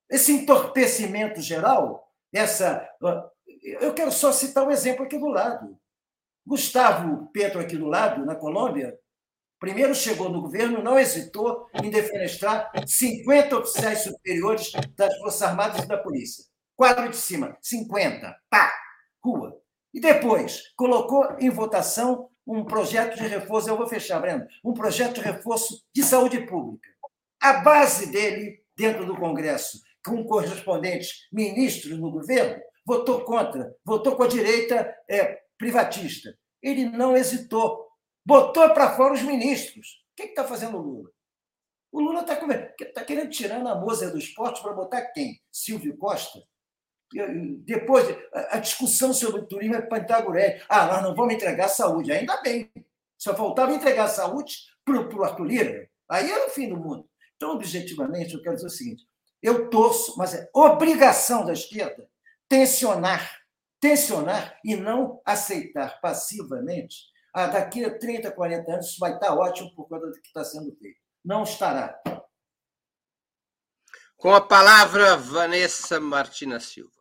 [0.08, 2.88] Esse entorpecimento geral, essa.
[3.82, 5.80] Eu quero só citar um exemplo aqui do lado.
[6.46, 8.96] Gustavo Petro, aqui do lado, na Colômbia,
[9.62, 15.88] primeiro chegou no governo, não hesitou em defenestrar 50 oficiais superiores das Forças Armadas e
[15.88, 16.44] da Polícia.
[16.76, 18.36] Quadro de cima, 50.
[18.50, 18.74] Pá!
[19.24, 19.56] Rua.
[19.94, 25.16] E depois colocou em votação um projeto de reforço, eu vou fechar, Breno, um projeto
[25.16, 26.90] de reforço de saúde pública.
[27.40, 34.24] A base dele, dentro do Congresso, com correspondentes ministros no governo, votou contra, votou com
[34.24, 36.36] a direita é, privatista.
[36.64, 37.91] Ele não hesitou,
[38.26, 40.04] botou para fora os ministros.
[40.12, 41.10] O que está fazendo o Lula?
[41.92, 42.36] O Lula está
[42.94, 45.42] tá querendo tirar na moça do esporte para botar quem?
[45.52, 46.40] Silvio Costa?
[47.66, 48.08] Depois,
[48.50, 50.64] a discussão sobre o turismo é pantaguré.
[50.70, 52.12] Ah, nós não vamos entregar saúde.
[52.12, 52.72] Ainda bem.
[53.18, 54.56] Só faltava entregar saúde
[54.86, 55.90] para o Arthur Lira.
[56.10, 57.10] Aí era o fim do mundo.
[57.36, 59.06] Então, objetivamente, eu quero dizer o seguinte:
[59.42, 62.10] eu torço, mas é obrigação da esquerda
[62.52, 63.40] tensionar,
[63.80, 66.98] tensionar e não aceitar passivamente.
[67.34, 70.44] Ah, daqui a 30, 40 anos isso vai estar ótimo por causa do que está
[70.44, 71.00] sendo feito.
[71.24, 71.98] Não estará.
[74.18, 76.92] Com a palavra, Vanessa Martina Silva.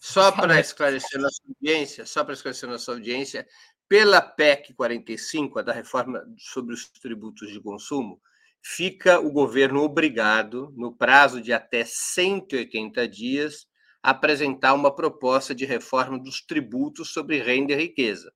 [0.00, 3.46] Só para esclarecer nossa audiência, só para esclarecer nossa audiência,
[3.88, 8.20] pela PEC 45, a da reforma sobre os tributos de consumo,
[8.62, 13.66] fica o governo obrigado, no prazo de até 180 dias,
[14.02, 18.32] a apresentar uma proposta de reforma dos tributos sobre renda e riqueza.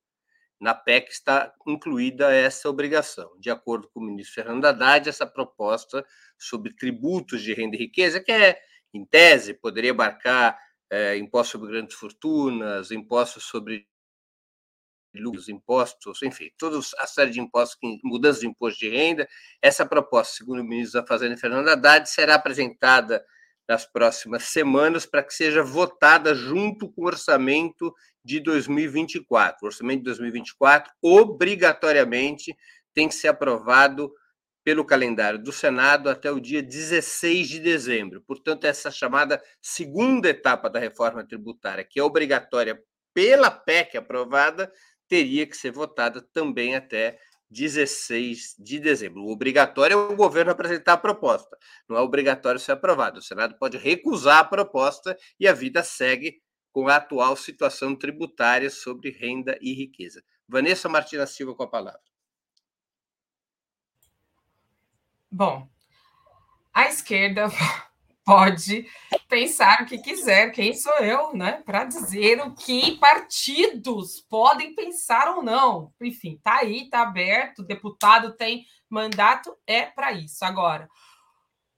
[0.60, 3.30] Na PEC está incluída essa obrigação.
[3.38, 6.04] De acordo com o ministro Fernando Haddad, essa proposta
[6.36, 8.58] sobre tributos de renda e riqueza, que é,
[8.92, 10.58] em tese, poderia abarcar
[10.90, 13.86] é, impostos sobre grandes fortunas, impostos sobre
[15.14, 19.28] lucros, impostos, enfim, toda a série de impostos, mudanças de imposto de renda.
[19.62, 23.24] Essa proposta, segundo o ministro da Fazenda, Fernando Haddad, será apresentada
[23.68, 27.94] nas próximas semanas para que seja votada junto com o orçamento
[28.24, 29.58] de 2024.
[29.62, 32.56] O orçamento de 2024, obrigatoriamente,
[32.94, 34.10] tem que ser aprovado
[34.64, 38.22] pelo calendário do Senado até o dia 16 de dezembro.
[38.26, 42.82] Portanto, essa chamada segunda etapa da reforma tributária, que é obrigatória
[43.14, 44.70] pela PEC aprovada,
[45.08, 47.18] teria que ser votada também até
[47.50, 49.22] 16 de dezembro.
[49.22, 51.56] O obrigatório é o governo apresentar a proposta,
[51.88, 53.18] não é obrigatório ser aprovado.
[53.18, 56.42] O Senado pode recusar a proposta e a vida segue
[56.72, 60.22] com a atual situação tributária sobre renda e riqueza.
[60.46, 62.00] Vanessa Martina Silva com a palavra.
[65.30, 65.68] Bom,
[66.72, 67.48] a esquerda
[68.28, 68.86] pode
[69.26, 75.34] pensar o que quiser, quem sou eu, né, para dizer o que partidos podem pensar
[75.34, 75.94] ou não.
[75.98, 80.44] Enfim, tá aí, tá aberto, deputado tem mandato, é para isso.
[80.44, 80.90] Agora,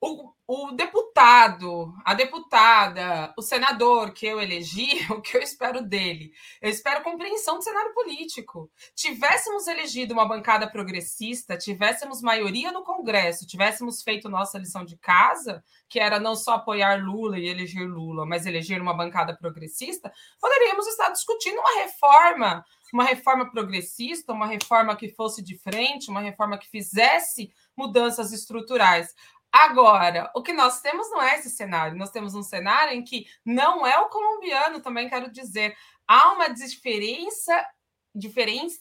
[0.01, 6.33] o, o deputado, a deputada, o senador que eu elegi, o que eu espero dele?
[6.61, 8.71] Eu espero compreensão do cenário político.
[8.95, 15.63] Tivéssemos elegido uma bancada progressista, tivéssemos maioria no Congresso, tivéssemos feito nossa lição de casa,
[15.87, 20.87] que era não só apoiar Lula e eleger Lula, mas eleger uma bancada progressista, poderíamos
[20.87, 26.59] estar discutindo uma reforma, uma reforma progressista, uma reforma que fosse de frente, uma reforma
[26.59, 29.15] que fizesse mudanças estruturais.
[29.53, 31.97] Agora, o que nós temos não é esse cenário.
[31.97, 35.77] Nós temos um cenário em que não é o colombiano, também quero dizer.
[36.07, 37.67] Há uma diferença,
[38.15, 38.81] diferença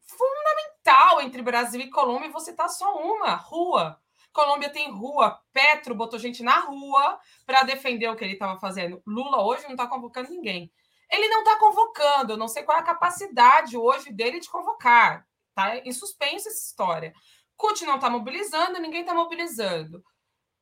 [0.00, 4.00] fundamental entre Brasil e Colômbia, você tá só uma rua.
[4.32, 9.02] Colômbia tem rua, Petro botou gente na rua para defender o que ele estava fazendo.
[9.06, 10.72] Lula hoje não está convocando ninguém.
[11.10, 15.26] Ele não está convocando, eu não sei qual é a capacidade hoje dele de convocar.
[15.54, 17.12] Tá em suspenso essa história.
[17.58, 20.02] CUT não está mobilizando, ninguém está mobilizando.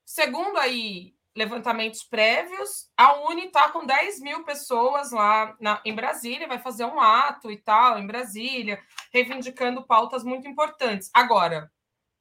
[0.05, 6.49] Segundo aí levantamentos prévios, a Uni está com 10 mil pessoas lá na, em Brasília,
[6.49, 8.83] vai fazer um ato e tal em Brasília,
[9.13, 11.11] reivindicando pautas muito importantes.
[11.13, 11.71] Agora,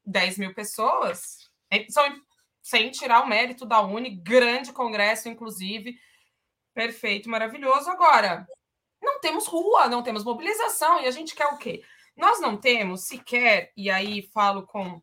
[0.04, 2.04] 10 mil pessoas, é, são,
[2.62, 5.98] sem tirar o mérito da Uni, grande congresso, inclusive,
[6.74, 7.88] perfeito, maravilhoso.
[7.90, 8.46] Agora,
[9.00, 11.82] não temos rua, não temos mobilização, e a gente quer o quê?
[12.16, 15.02] Nós não temos sequer, e aí falo com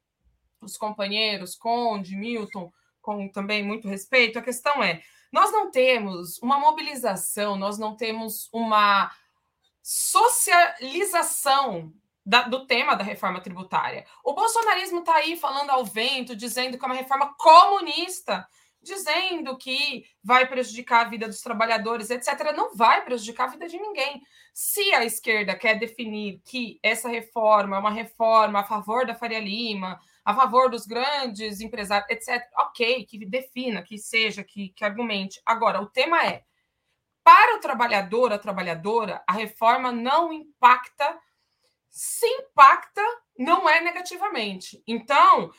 [0.61, 6.57] os companheiros, Conde, Milton, com também muito respeito, a questão é: nós não temos uma
[6.57, 9.11] mobilização, nós não temos uma
[9.81, 10.73] socialização
[12.25, 14.05] da, do tema da reforma tributária.
[14.23, 18.47] O bolsonarismo está aí falando ao vento, dizendo que é uma reforma comunista,
[18.83, 22.53] dizendo que vai prejudicar a vida dos trabalhadores, etc.
[22.55, 24.21] Não vai prejudicar a vida de ninguém.
[24.53, 29.39] Se a esquerda quer definir que essa reforma é uma reforma a favor da Faria
[29.39, 35.41] Lima, a favor dos grandes empresários, etc., ok, que defina, que seja, que, que argumente.
[35.45, 36.43] Agora, o tema é:
[37.23, 41.17] para o trabalhador, a trabalhadora, a reforma não impacta
[41.93, 43.03] se impacta,
[43.37, 44.83] não é negativamente.
[44.87, 45.51] Então,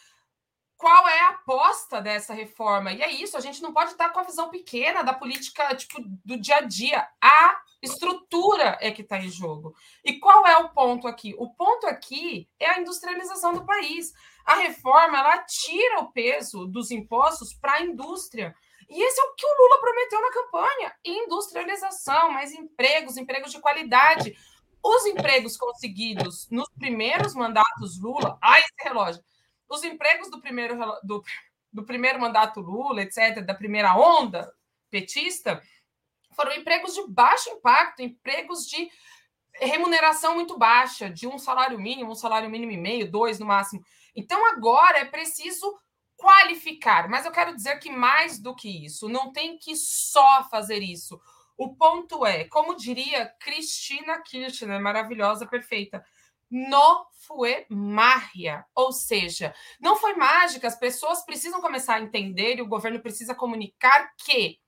[0.77, 2.93] qual é a aposta dessa reforma?
[2.93, 6.03] E é isso, a gente não pode estar com a visão pequena da política tipo,
[6.25, 7.09] do dia a dia.
[7.23, 9.75] A estrutura é que está em jogo.
[10.05, 11.35] E qual é o ponto aqui?
[11.39, 14.13] O ponto aqui é a industrialização do país.
[14.45, 18.55] A reforma ela tira o peso dos impostos para a indústria.
[18.89, 23.61] E esse é o que o Lula prometeu na campanha: industrialização, mais empregos, empregos de
[23.61, 24.37] qualidade.
[24.83, 29.25] Os empregos conseguidos nos primeiros mandatos Lula, ai, esse relógio,
[29.69, 31.23] os empregos do primeiro, do,
[31.73, 34.53] do primeiro mandato Lula, etc., da primeira onda
[34.91, 35.63] petista,
[36.35, 38.91] foram empregos de baixo impacto, empregos de
[39.55, 43.85] remuneração muito baixa, de um salário mínimo, um salário mínimo e meio, dois no máximo.
[44.15, 45.79] Então, agora é preciso
[46.17, 50.83] qualificar, mas eu quero dizer que mais do que isso, não tem que só fazer
[50.83, 51.21] isso.
[51.57, 56.05] O ponto é, como diria Cristina Kirchner, maravilhosa, perfeita,
[56.57, 62.63] no foi magia, ou seja, não foi mágica, as pessoas precisam começar a entender e
[62.63, 64.61] o governo precisa comunicar que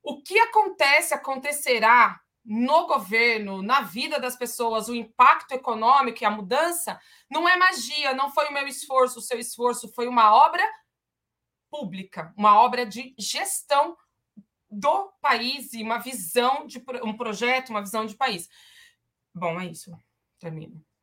[0.00, 6.30] o que acontece acontecerá no governo, na vida das pessoas, o impacto econômico e a
[6.30, 10.62] mudança não é magia, não foi o meu esforço, o seu esforço foi uma obra
[11.68, 13.96] pública, uma obra de gestão
[14.70, 18.48] do país e uma visão de um projeto, uma visão de país.
[19.34, 19.90] Bom, é isso.
[20.38, 20.93] Termino.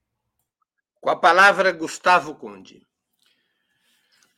[1.02, 2.86] Com a palavra, Gustavo Conde.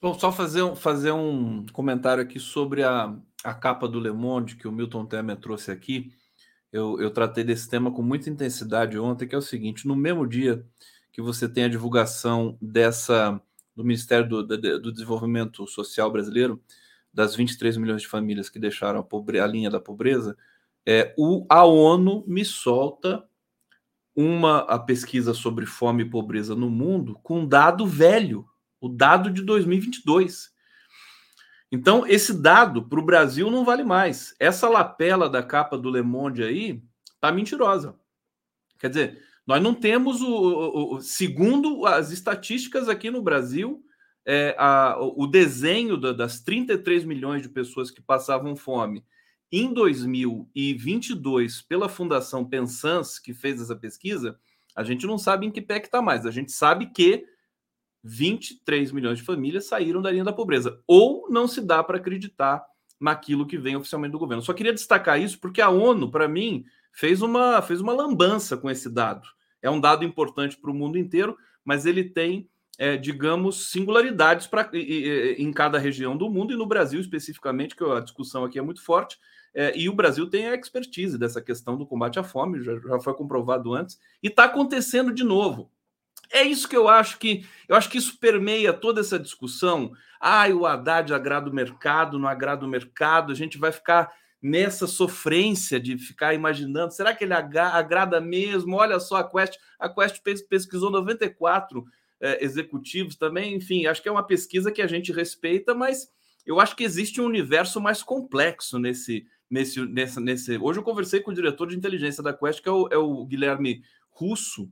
[0.02, 4.56] Bom, só fazer, um, fazer um comentário aqui sobre a, a capa do Le Monde
[4.56, 6.14] que o Milton Temer trouxe aqui.
[6.72, 10.26] Eu, eu tratei desse tema com muita intensidade ontem, que é o seguinte: no mesmo
[10.26, 10.66] dia
[11.12, 13.42] que você tem a divulgação dessa
[13.76, 16.64] do Ministério do, do, do Desenvolvimento Social Brasileiro,
[17.14, 20.38] das 23 milhões de famílias que deixaram a, pobre, a linha da pobreza,
[20.86, 23.28] é, o, a ONU me solta
[24.16, 28.46] uma a pesquisa sobre fome e pobreza no mundo com um dado velho,
[28.80, 30.52] o dado de 2022.
[31.72, 34.36] Então, esse dado para o Brasil não vale mais.
[34.40, 36.84] Essa lapela da capa do Le Monde aí
[37.20, 37.98] tá mentirosa.
[38.78, 43.84] Quer dizer, nós não temos o, o, o segundo as estatísticas aqui no Brasil,
[44.26, 49.04] é, a, o desenho da, das 33 milhões de pessoas que passavam fome
[49.56, 54.40] em 2022 pela Fundação Pensans, que fez essa pesquisa,
[54.76, 56.26] a gente não sabe em que pé que está mais.
[56.26, 57.24] A gente sabe que
[58.04, 60.82] 23 milhões de famílias saíram da linha da pobreza.
[60.88, 62.66] Ou não se dá para acreditar
[63.00, 64.42] naquilo que vem oficialmente do governo.
[64.42, 68.72] Só queria destacar isso porque a ONU, para mim, fez uma, fez uma lambança com
[68.72, 69.28] esse dado.
[69.62, 74.70] É um dado importante para o mundo inteiro, mas ele tem é, digamos, singularidades pra,
[74.74, 78.82] em cada região do mundo e no Brasil especificamente, que a discussão aqui é muito
[78.84, 79.20] forte.
[79.54, 83.00] É, e o Brasil tem a expertise dessa questão do combate à fome, já, já
[83.00, 85.72] foi comprovado antes, e está acontecendo de novo.
[86.32, 89.92] É isso que eu acho que eu acho que isso permeia toda essa discussão.
[90.20, 94.88] Ah, o Haddad agrada o mercado, não agrada o mercado, a gente vai ficar nessa
[94.88, 98.76] sofrência de ficar imaginando, será que ele agrada mesmo?
[98.76, 101.86] Olha só a Quest, a Quest pesquisou 94
[102.20, 103.56] é, executivos também.
[103.56, 106.10] Enfim, acho que é uma pesquisa que a gente respeita, mas
[106.46, 109.26] eu acho que existe um universo mais complexo nesse.
[109.54, 110.58] Nesse, nessa, nesse...
[110.58, 113.24] Hoje eu conversei com o diretor de inteligência da Quest, que é o, é o
[113.24, 114.68] Guilherme Russo,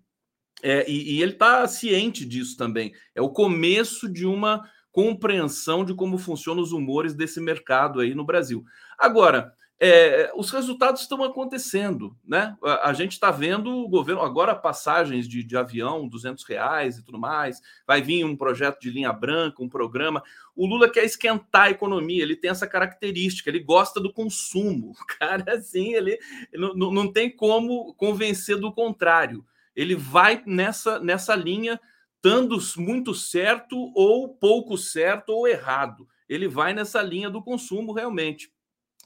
[0.63, 2.91] é, e, e ele está ciente disso também.
[3.13, 8.25] É o começo de uma compreensão de como funcionam os humores desse mercado aí no
[8.25, 8.65] Brasil.
[8.97, 9.53] Agora,
[9.83, 12.55] é, os resultados estão acontecendo, né?
[12.63, 17.03] A, a gente está vendo o governo agora passagens de, de, avião, 200 reais e
[17.03, 17.59] tudo mais.
[17.87, 20.21] Vai vir um projeto de linha branca, um programa.
[20.55, 24.93] O Lula quer esquentar a economia, ele tem essa característica, ele gosta do consumo.
[25.01, 26.19] O cara, assim, ele,
[26.53, 29.43] não, não tem como convencer do contrário.
[29.75, 31.79] Ele vai nessa, nessa linha,
[32.17, 36.07] estando muito certo ou pouco certo ou errado.
[36.29, 38.51] Ele vai nessa linha do consumo realmente.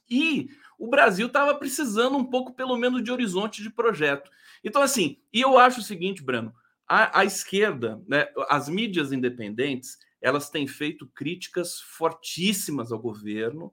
[0.10, 4.30] E o Brasil estava precisando um pouco, pelo menos, de horizonte de projeto.
[4.64, 6.54] Então, assim, e eu acho o seguinte, Breno,
[6.88, 13.72] a, a esquerda, né, as mídias independentes, elas têm feito críticas fortíssimas ao governo,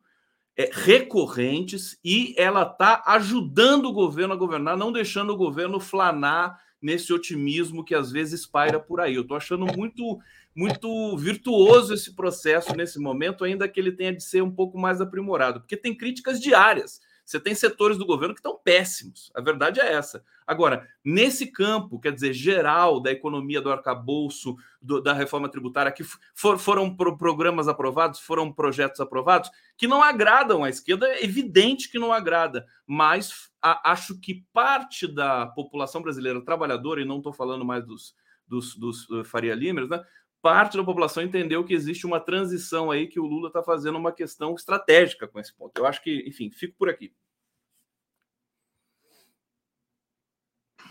[0.57, 6.61] é, recorrentes, e ela está ajudando o governo a governar, não deixando o governo flanar
[6.83, 9.15] nesse otimismo que às vezes paira por aí.
[9.15, 10.21] Eu estou achando muito
[10.55, 15.01] muito virtuoso esse processo nesse momento, ainda que ele tenha de ser um pouco mais
[15.01, 17.01] aprimorado, porque tem críticas diárias.
[17.25, 19.31] Você tem setores do governo que estão péssimos.
[19.35, 20.25] A verdade é essa.
[20.47, 26.05] Agora, nesse campo, quer dizer, geral da economia do arcabouço, do, da reforma tributária, que
[26.35, 31.91] for, foram pro, programas aprovados, foram projetos aprovados, que não agradam à esquerda, é evidente
[31.91, 37.33] que não agrada, mas a, acho que parte da população brasileira trabalhadora, e não estou
[37.33, 38.15] falando mais dos,
[38.47, 40.03] dos, dos uh, Faria Limers, né?
[40.43, 44.13] Parte da população entendeu que existe uma transição aí que o Lula está fazendo uma
[44.13, 45.79] questão estratégica com esse ponto.
[45.79, 47.15] Eu acho que, enfim, fico por aqui.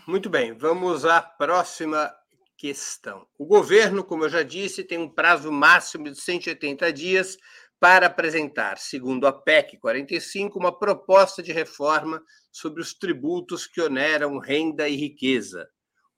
[0.06, 2.12] Muito bem, vamos à próxima
[2.56, 3.26] questão.
[3.38, 7.36] O governo, como eu já disse, tem um prazo máximo de 180 dias
[7.78, 14.38] para apresentar, segundo a PEC 45, uma proposta de reforma sobre os tributos que oneram
[14.38, 15.68] renda e riqueza.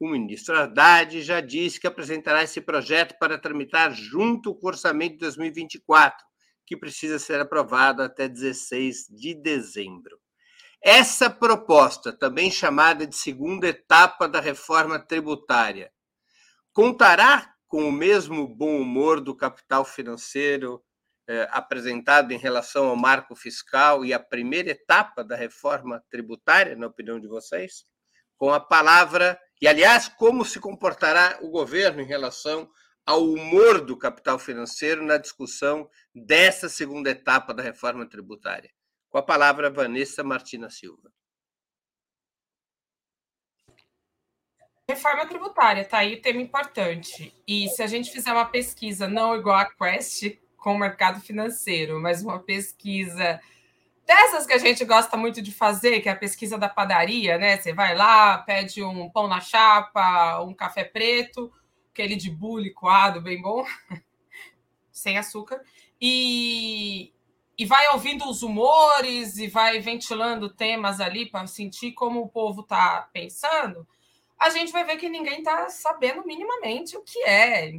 [0.04, 5.14] O ministro Haddad já disse que apresentará esse projeto para tramitar junto com o orçamento
[5.14, 6.22] de 2024,
[6.66, 10.20] que precisa ser aprovado até 16 de dezembro.
[10.82, 15.90] Essa proposta, também chamada de segunda etapa da reforma tributária,
[16.70, 20.84] contará com o mesmo bom humor do capital financeiro
[21.26, 26.88] eh, apresentado em relação ao marco fiscal e a primeira etapa da reforma tributária, na
[26.88, 27.86] opinião de vocês?
[28.36, 32.70] Com a palavra e, aliás, como se comportará o governo em relação
[33.06, 38.70] ao humor do capital financeiro na discussão dessa segunda etapa da reforma tributária.
[39.08, 41.10] Com a palavra, Vanessa Martina Silva.
[44.86, 47.34] Reforma tributária, tá aí o tema importante.
[47.48, 51.98] E se a gente fizer uma pesquisa não igual a Quest com o mercado financeiro,
[51.98, 53.40] mas uma pesquisa
[54.06, 57.56] dessas que a gente gosta muito de fazer, que é a pesquisa da padaria, né?
[57.56, 61.52] Você vai lá, pede um pão na chapa, um café preto,
[61.90, 63.64] aquele de bule coado, bem bom,
[64.92, 65.62] sem açúcar,
[66.00, 67.12] e,
[67.56, 72.62] e vai ouvindo os humores e vai ventilando temas ali para sentir como o povo
[72.62, 73.86] está pensando,
[74.38, 77.72] a gente vai ver que ninguém está sabendo minimamente o que é.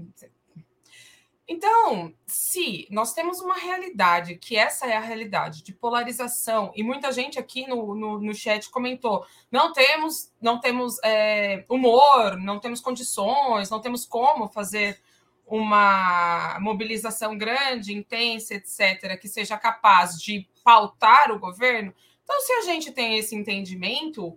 [1.47, 7.11] Então, se nós temos uma realidade, que essa é a realidade de polarização, e muita
[7.11, 12.81] gente aqui no, no, no chat comentou: não temos, não temos é, humor, não temos
[12.81, 14.99] condições, não temos como fazer
[15.45, 21.93] uma mobilização grande, intensa, etc., que seja capaz de pautar o governo.
[22.23, 24.35] Então, se a gente tem esse entendimento,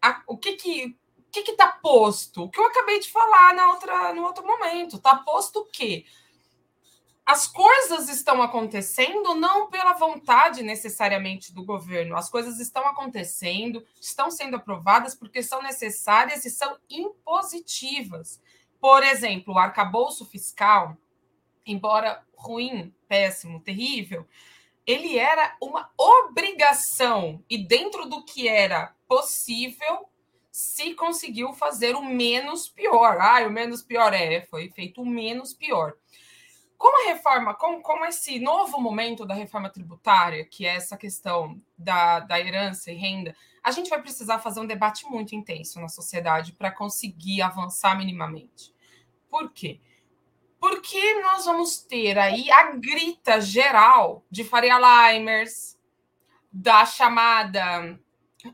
[0.00, 0.96] a, o que, que
[1.36, 2.44] que que tá posto?
[2.44, 4.98] O que eu acabei de falar na outra, no outro momento.
[4.98, 6.06] Tá posto que
[7.24, 12.16] as coisas estão acontecendo não pela vontade necessariamente do governo.
[12.16, 18.40] As coisas estão acontecendo, estão sendo aprovadas porque são necessárias e são impositivas.
[18.80, 20.96] Por exemplo, o arcabouço fiscal,
[21.66, 24.26] embora ruim, péssimo, terrível,
[24.86, 30.08] ele era uma obrigação e dentro do que era possível
[30.56, 33.18] se conseguiu fazer o menos pior.
[33.20, 35.92] Ah, o menos pior é, foi feito o menos pior.
[36.78, 41.60] Como a reforma, como, como esse novo momento da reforma tributária, que é essa questão
[41.76, 45.90] da, da herança e renda, a gente vai precisar fazer um debate muito intenso na
[45.90, 48.74] sociedade para conseguir avançar minimamente.
[49.28, 49.78] Por quê?
[50.58, 55.78] Porque nós vamos ter aí a grita geral de Faria Limers,
[56.50, 58.00] da chamada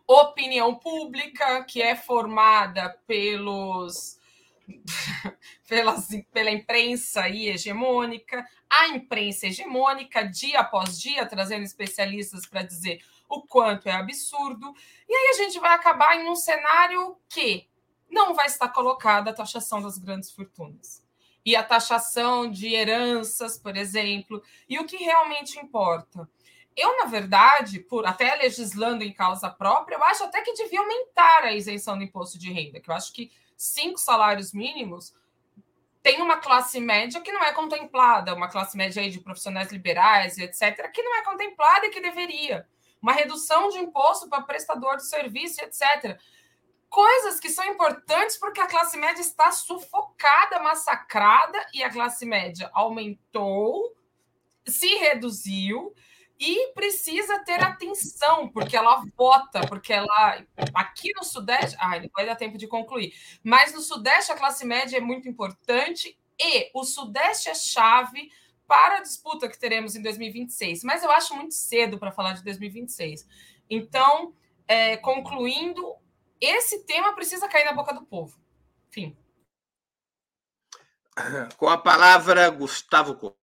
[0.06, 4.18] opinião pública, que é formada pelos
[5.68, 13.02] pelas, pela imprensa aí hegemônica, a imprensa hegemônica, dia após dia, trazendo especialistas para dizer
[13.28, 14.74] o quanto é absurdo.
[15.08, 17.68] E aí a gente vai acabar em um cenário que
[18.10, 21.02] não vai estar colocada a taxação das grandes fortunas.
[21.44, 24.42] E a taxação de heranças, por exemplo.
[24.68, 26.28] E o que realmente importa?
[26.76, 31.44] Eu, na verdade, por até legislando em causa própria, eu acho até que devia aumentar
[31.44, 35.14] a isenção do imposto de renda, que eu acho que cinco salários mínimos
[36.02, 40.42] tem uma classe média que não é contemplada, uma classe média de profissionais liberais e
[40.42, 42.66] etc., que não é contemplada e que deveria.
[43.00, 46.18] Uma redução de imposto para prestador de serviço, etc.
[46.88, 52.68] Coisas que são importantes porque a classe média está sufocada, massacrada, e a classe média
[52.74, 53.96] aumentou,
[54.66, 55.94] se reduziu,
[56.44, 60.44] e precisa ter atenção, porque ela vota, porque ela.
[60.74, 61.76] Aqui no Sudeste.
[61.78, 63.14] Ah, não vai dar tempo de concluir.
[63.44, 68.28] Mas no Sudeste a classe média é muito importante e o Sudeste é chave
[68.66, 70.82] para a disputa que teremos em 2026.
[70.82, 73.24] Mas eu acho muito cedo para falar de 2026.
[73.70, 74.34] Então,
[74.66, 75.94] é, concluindo,
[76.40, 78.36] esse tema precisa cair na boca do povo.
[78.88, 79.16] Enfim.
[81.56, 83.41] Com a palavra, Gustavo Couto.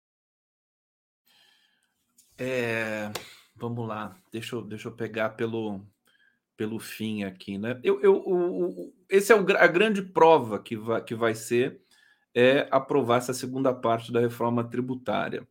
[2.37, 3.11] É,
[3.55, 5.81] vamos lá, deixa eu, deixa eu pegar pelo,
[6.55, 7.79] pelo fim aqui, né?
[7.83, 11.81] Eu, eu, o, o, esse é o, a grande prova que vai, que vai ser
[12.35, 15.47] é aprovar essa segunda parte da reforma tributária.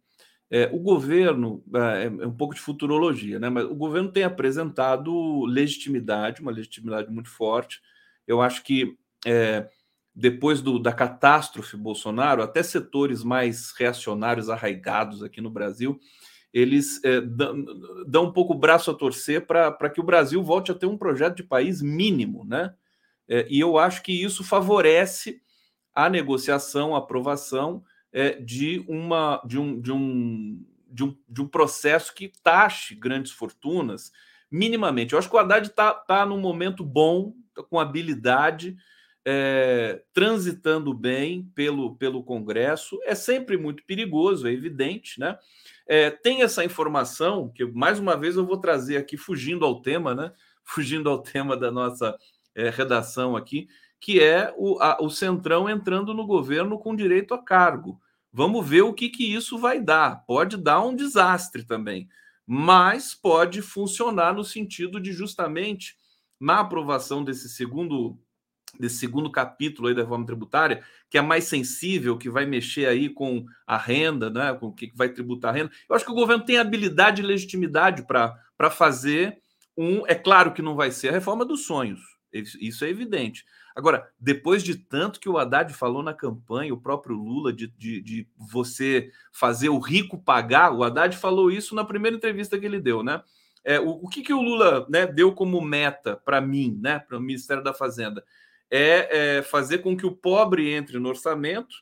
[0.48, 3.48] É, o governo, é, é um pouco de futurologia, né?
[3.48, 7.80] mas o governo tem apresentado legitimidade, uma legitimidade muito forte.
[8.26, 9.68] Eu acho que é,
[10.14, 15.98] depois do, da catástrofe Bolsonaro, até setores mais reacionários, arraigados aqui no Brasil,
[16.52, 20.74] eles é, dão, um pouco o braço a torcer para que o Brasil volte a
[20.74, 22.74] ter um projeto de país mínimo, né?
[23.28, 25.40] É, e eu acho que isso favorece
[25.94, 27.82] a negociação, a aprovação
[28.12, 33.32] é, de, uma, de, um, de, um, de, um, de um processo que taxe grandes
[33.32, 34.12] fortunas
[34.50, 35.12] minimamente.
[35.12, 38.76] Eu acho que o Haddad está tá num momento bom, tá com habilidade,
[39.28, 42.96] é, transitando bem pelo, pelo Congresso.
[43.04, 45.36] É sempre muito perigoso, é evidente, né?
[45.84, 50.14] É, tem essa informação que, mais uma vez, eu vou trazer aqui, fugindo ao tema,
[50.14, 50.32] né?
[50.68, 52.16] Fugindo ao tema da nossa
[52.52, 53.68] é, redação aqui,
[54.00, 58.00] que é o, a, o Centrão entrando no governo com direito a cargo.
[58.32, 60.24] Vamos ver o que, que isso vai dar.
[60.26, 62.08] Pode dar um desastre também,
[62.44, 65.96] mas pode funcionar no sentido de justamente
[66.38, 68.18] na aprovação desse segundo
[68.78, 73.08] desse segundo capítulo aí da reforma tributária, que é mais sensível, que vai mexer aí
[73.08, 75.70] com a renda, né, com o que vai tributar a renda.
[75.88, 79.38] Eu acho que o governo tem habilidade e legitimidade para fazer
[79.76, 80.06] um.
[80.06, 82.00] É claro que não vai ser a reforma dos sonhos,
[82.32, 83.44] isso é evidente.
[83.76, 88.00] Agora, depois de tanto que o Haddad falou na campanha, o próprio Lula, de, de,
[88.00, 92.80] de, você fazer o rico pagar, o Haddad falou isso na primeira entrevista que ele
[92.80, 93.22] deu, né?
[93.62, 97.18] É, o, o que, que o Lula né, deu como meta para mim, né, para
[97.18, 98.24] o Ministério da Fazenda?
[98.70, 101.74] É, é, fazer com que o pobre entre no orçamento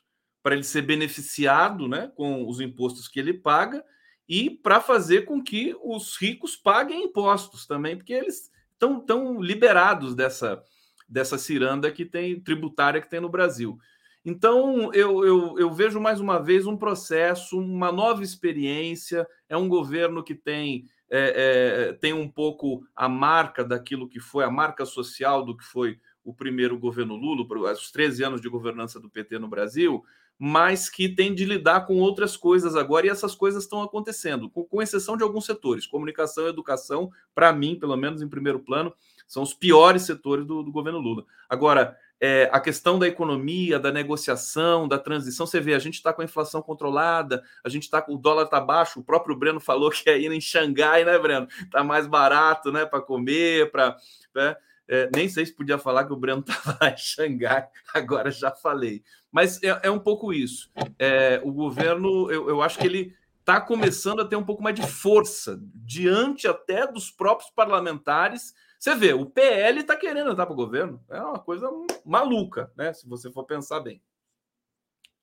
[0.43, 3.83] para ele ser beneficiado né, com os impostos que ele paga
[4.29, 10.13] e para fazer com que os ricos paguem impostos também, porque eles estão tão liberados
[10.13, 10.63] dessa
[11.07, 13.77] dessa ciranda que tem tributária que tem no Brasil.
[14.23, 19.27] Então, eu, eu, eu, vejo mais uma vez um processo, uma nova experiência.
[19.47, 24.43] É um governo que tem, é, é, tem um pouco a marca daquilo que foi,
[24.43, 28.99] a marca social do que foi o primeiro governo Lula, os 13 anos de governança
[28.99, 30.03] do PT no Brasil,
[30.37, 34.65] mas que tem de lidar com outras coisas agora, e essas coisas estão acontecendo, com,
[34.65, 35.87] com exceção de alguns setores.
[35.87, 38.93] Comunicação e educação, para mim, pelo menos em primeiro plano,
[39.27, 41.23] são os piores setores do, do governo Lula.
[41.47, 46.13] Agora, é, a questão da economia, da negociação, da transição, você vê, a gente está
[46.13, 49.59] com a inflação controlada, a gente está com o dólar está baixo, o próprio Breno
[49.59, 51.47] falou que aí em Xangai, né, Breno?
[51.61, 53.97] Está mais barato, né, para comer, para.
[54.33, 54.55] Né?
[54.87, 58.51] É, nem sei se podia falar que o Breno estava lá em Xangai, agora já
[58.51, 59.03] falei.
[59.31, 60.71] Mas é, é um pouco isso.
[60.99, 64.75] É, o governo, eu, eu acho que ele está começando a ter um pouco mais
[64.75, 68.53] de força diante até dos próprios parlamentares
[68.85, 71.03] você vê, o PL está querendo entrar para o governo.
[71.09, 71.67] É uma coisa
[72.05, 72.93] maluca, né?
[72.93, 73.99] Se você for pensar bem.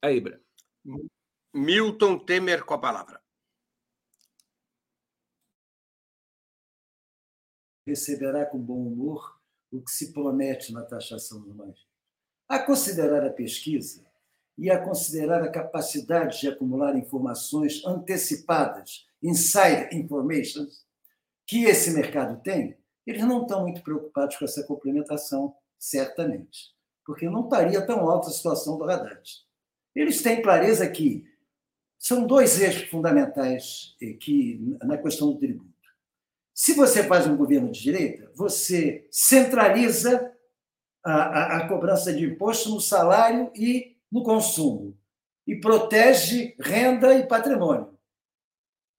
[0.01, 0.43] Aí, Breno.
[1.53, 3.21] Milton Temer com a palavra.
[7.87, 9.41] Receberá com bom humor
[9.73, 11.75] o que se promete na taxação do mais.
[12.47, 14.05] A considerar a pesquisa
[14.55, 20.67] e a considerar a capacidade de acumular informações antecipadas, inside information,
[21.47, 26.71] que esse mercado tem, eles não estão muito preocupados com essa complementação, certamente,
[27.03, 29.21] porque não estaria tão alta a situação do Haddad.
[29.95, 31.25] Eles têm clareza que
[31.97, 35.72] são dois eixos fundamentais que na questão do tributo.
[36.53, 40.31] Se você faz um governo de direita, você centraliza
[41.03, 44.97] a, a, a cobrança de imposto no salário e no consumo
[45.47, 47.97] e protege renda e patrimônio.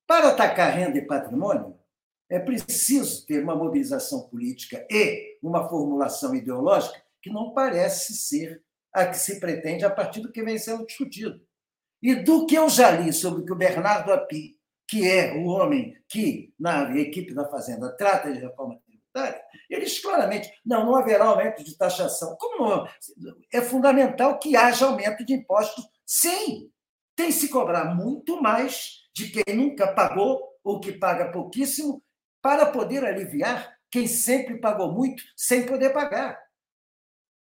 [0.07, 1.79] Para atacar renda e patrimônio,
[2.29, 9.07] é preciso ter uma mobilização política e uma formulação ideológica que não parece ser a
[9.07, 11.41] que se pretende a partir do que vem sendo discutido.
[12.03, 15.47] E do que eu já li sobre o que o Bernardo Api, que é o
[15.47, 20.97] homem que, na equipe da Fazenda, trata de reforma tributária, ele diz claramente: não, não
[20.97, 22.37] haverá aumento de taxação.
[22.37, 22.89] Como não?
[23.53, 25.85] É fundamental que haja aumento de impostos.
[26.05, 26.71] Sim,
[27.17, 32.03] tem se cobrar muito mais de quem nunca pagou ou que paga pouquíssimo
[32.43, 36.39] para poder aliviar quem sempre pagou muito sem poder pagar.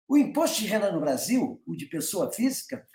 [0.08, 2.86] O imposto de renda no Brasil, o de pessoa física,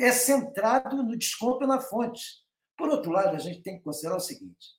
[0.00, 2.45] é centrado no desconto na fonte.
[2.76, 4.74] Por outro lado, a gente tem que considerar o seguinte: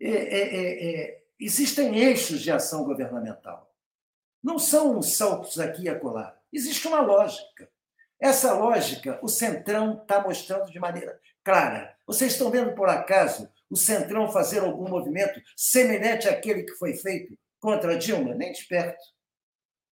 [0.00, 3.74] é, é, é, é existem eixos de ação governamental.
[4.42, 6.36] Não são uns saltos aqui e acolá.
[6.52, 7.70] Existe uma lógica.
[8.18, 11.96] Essa lógica, o Centrão está mostrando de maneira clara.
[12.06, 17.38] Vocês estão vendo, por acaso, o Centrão fazer algum movimento semelhante àquele que foi feito
[17.58, 18.34] contra Dilma?
[18.34, 19.02] Nem de perto.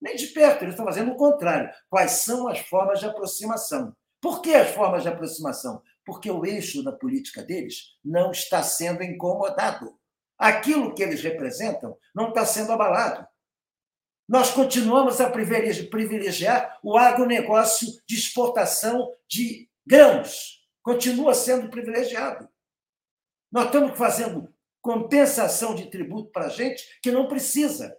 [0.00, 1.70] Nem de perto, eles estão fazendo o contrário.
[1.88, 3.96] Quais são as formas de aproximação?
[4.20, 5.82] Por que as formas de aproximação?
[6.08, 9.94] Porque o eixo da política deles não está sendo incomodado.
[10.38, 13.28] Aquilo que eles representam não está sendo abalado.
[14.26, 20.66] Nós continuamos a privilegiar o agronegócio de exportação de grãos.
[20.82, 22.48] Continua sendo privilegiado.
[23.52, 24.50] Nós estamos fazendo
[24.80, 27.94] compensação de tributo para gente que não precisa.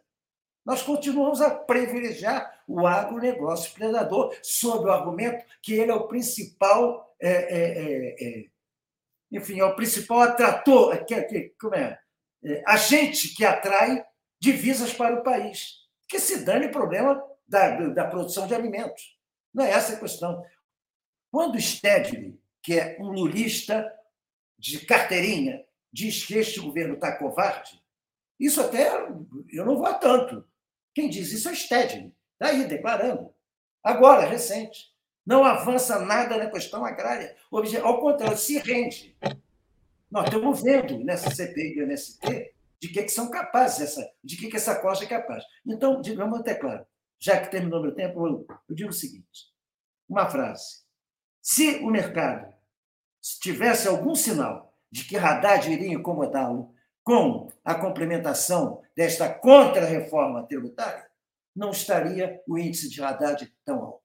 [0.70, 7.12] Nós continuamos a privilegiar o agronegócio predador, sob o argumento que ele é o principal,
[7.20, 8.46] é, é, é, é
[9.32, 12.00] enfim, é o principal atrator, é, que, que, como é?
[12.44, 14.06] é, agente que atrai
[14.40, 15.88] divisas para o país.
[16.08, 19.18] Que se dane o problema da, da produção de alimentos.
[19.52, 20.46] Não é essa a questão.
[21.32, 23.92] Quando Stedley, que é um lulista
[24.56, 27.82] de carteirinha, diz que este governo está covarde,
[28.40, 28.88] isso até
[29.52, 30.48] eu não vou tanto.
[30.94, 33.34] Quem diz isso é Stedley, está aí declarando.
[33.84, 34.90] Agora, recente.
[35.26, 37.36] Não avança nada na questão agrária.
[37.84, 39.16] Ao contrário, se rende.
[40.10, 44.50] Nós estamos vendo nessa CPI do MST de que, que são capazes, essa, de que,
[44.50, 45.44] que essa costa é capaz.
[45.66, 46.86] Então, digamos até claro,
[47.20, 49.54] já que terminou meu tempo, eu, eu digo o seguinte:
[50.08, 50.82] uma frase.
[51.42, 52.52] Se o mercado
[53.42, 56.74] tivesse algum sinal de que Haddad iria incomodá-lo
[57.04, 61.10] com a complementação desta contra-reforma tributária,
[61.56, 64.04] não estaria o índice de Haddad tão alto.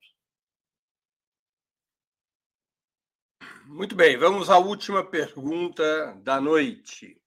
[3.67, 7.21] Muito bem, vamos à última pergunta da noite.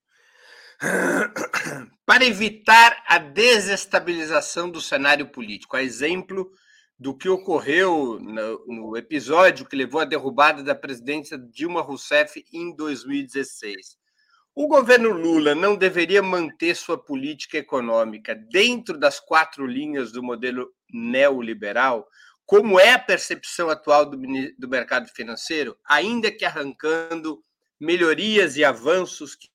[2.06, 6.50] Para evitar a desestabilização do cenário político, a exemplo
[6.98, 13.97] do que ocorreu no, episódio que levou à derrubada da presidência Dilma Rousseff em 2016.
[14.60, 20.74] O governo Lula não deveria manter sua política econômica dentro das quatro linhas do modelo
[20.92, 22.08] neoliberal,
[22.44, 24.18] como é a percepção atual do,
[24.58, 27.40] do mercado financeiro, ainda que arrancando
[27.78, 29.48] melhorias e avanços que,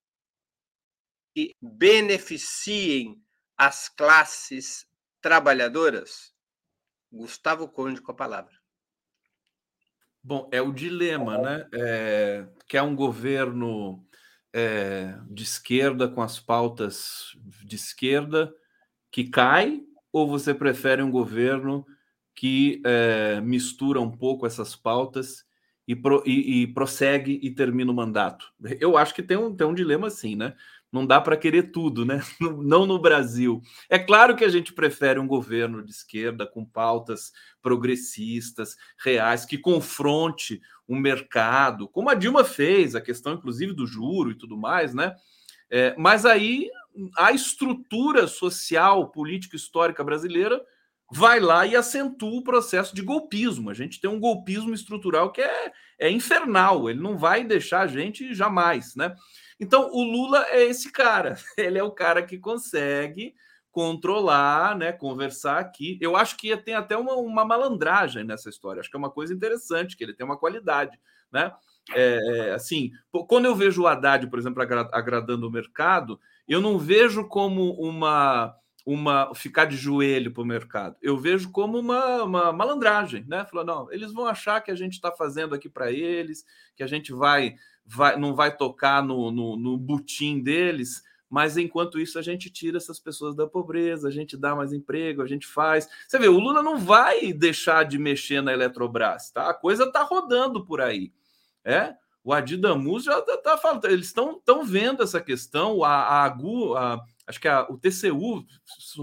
[1.35, 3.21] que beneficiem
[3.57, 4.87] as classes
[5.19, 6.33] trabalhadoras?
[7.11, 8.53] Gustavo Conde com a palavra.
[10.23, 11.67] Bom, é o dilema, né?
[11.73, 14.01] É, que é um governo
[14.53, 17.35] é, de esquerda com as pautas
[17.65, 18.53] de esquerda
[19.11, 19.81] que cai,
[20.11, 21.85] ou você prefere um governo
[22.35, 25.43] que é, mistura um pouco essas pautas
[25.87, 28.51] e, pro, e, e, prossegue e termina o mandato.
[28.79, 30.55] Eu acho que tem um, tem um dilema assim, né?
[30.93, 32.21] Não dá para querer tudo, né?
[32.39, 33.59] Não no Brasil.
[33.89, 37.33] É claro que a gente prefere um governo de esquerda com pautas
[37.63, 44.29] progressistas, reais, que confronte o mercado, como a Dilma fez, a questão inclusive do juro
[44.29, 45.15] e tudo mais, né?
[45.67, 46.69] É, mas aí
[47.17, 50.61] a estrutura social, política, histórica brasileira
[51.11, 53.71] vai lá e acentua o processo de golpismo.
[53.71, 57.87] A gente tem um golpismo estrutural que é, é infernal, ele não vai deixar a
[57.87, 59.15] gente jamais, né?
[59.59, 63.33] Então, o Lula é esse cara, ele é o cara que consegue
[63.71, 65.97] controlar, né, conversar aqui.
[65.99, 69.33] Eu acho que tem até uma, uma malandragem nessa história, acho que é uma coisa
[69.33, 70.99] interessante, que ele tem uma qualidade,
[71.31, 71.51] né?
[71.91, 72.91] É, é assim,
[73.27, 78.55] quando eu vejo o Haddad, por exemplo, agradando o mercado, eu não vejo como uma
[78.85, 80.97] uma ficar de joelho para o mercado.
[81.01, 83.45] Eu vejo como uma, uma malandragem, né?
[83.45, 86.43] Falando, não, eles vão achar que a gente está fazendo aqui para eles,
[86.75, 91.99] que a gente vai, vai não vai tocar no, no, no butim deles, mas enquanto
[91.99, 95.47] isso a gente tira essas pessoas da pobreza, a gente dá mais emprego, a gente
[95.47, 95.89] faz.
[96.07, 99.49] Você vê, o Lula não vai deixar de mexer na Eletrobras, tá?
[99.49, 101.11] A coisa tá rodando por aí,
[101.65, 101.95] é?
[102.23, 107.03] O Adidamus já tá, tá falando, eles estão vendo essa questão, a, a AGU, a,
[107.27, 108.45] acho que a, o TCU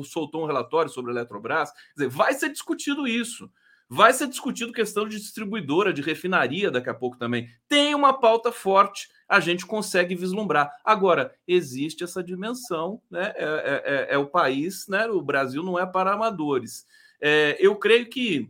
[0.04, 1.70] soltou um relatório sobre a Eletrobras.
[1.96, 3.50] Dizer, vai ser discutido isso.
[3.92, 7.50] Vai ser discutido questão de distribuidora, de refinaria daqui a pouco também.
[7.66, 10.70] Tem uma pauta forte, a gente consegue vislumbrar.
[10.84, 13.32] Agora, existe essa dimensão, né?
[13.34, 15.08] É, é, é, é o país, né?
[15.08, 16.86] O Brasil não é para amadores.
[17.20, 18.48] É, eu creio que,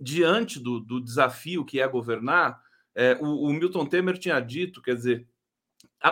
[0.00, 2.62] diante do, do desafio que é governar,
[2.94, 5.26] é, o, o Milton Temer tinha dito, quer dizer,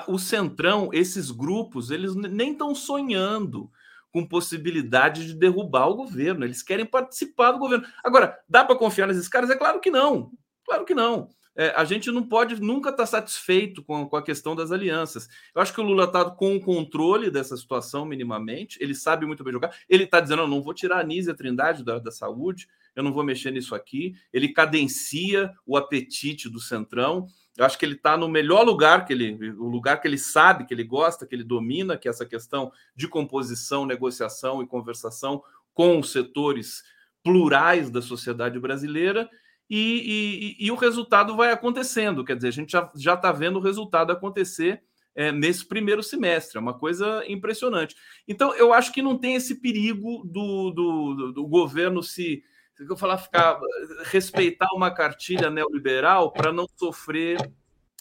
[0.09, 3.71] o Centrão, esses grupos, eles nem estão sonhando
[4.19, 6.45] com possibilidade de derrubar o governo.
[6.45, 7.87] Eles querem participar do governo.
[8.03, 9.49] Agora, dá para confiar nesses caras?
[9.49, 10.33] É claro que não.
[10.67, 11.29] Claro que não.
[11.55, 15.29] é, a gente não pode nunca estar tá satisfeito com, com a questão das alianças.
[15.55, 19.45] Eu acho que o Lula está com o controle dessa situação minimamente, ele sabe muito
[19.45, 19.73] bem jogar.
[19.89, 23.13] Ele está dizendo: não, não vou tirar a Anísia Trindade da, da saúde, eu não
[23.13, 24.15] vou mexer nisso aqui.
[24.33, 27.27] Ele cadencia o apetite do Centrão.
[27.59, 30.65] Eu acho que ele está no melhor lugar que ele, o lugar que ele sabe,
[30.65, 35.43] que ele gosta, que ele domina, que é essa questão de composição, negociação e conversação
[35.75, 36.85] com os setores
[37.23, 39.29] plurais da sociedade brasileira
[39.71, 42.25] e, e, e, o resultado vai acontecendo.
[42.25, 44.83] Quer dizer, a gente já está vendo o resultado acontecer
[45.15, 46.57] é, nesse primeiro semestre.
[46.57, 47.95] É uma coisa impressionante.
[48.27, 52.43] Então, eu acho que não tem esse perigo do, do, do governo se.
[52.79, 53.59] Se eu falar, ficar,
[54.05, 57.39] respeitar uma cartilha neoliberal para não sofrer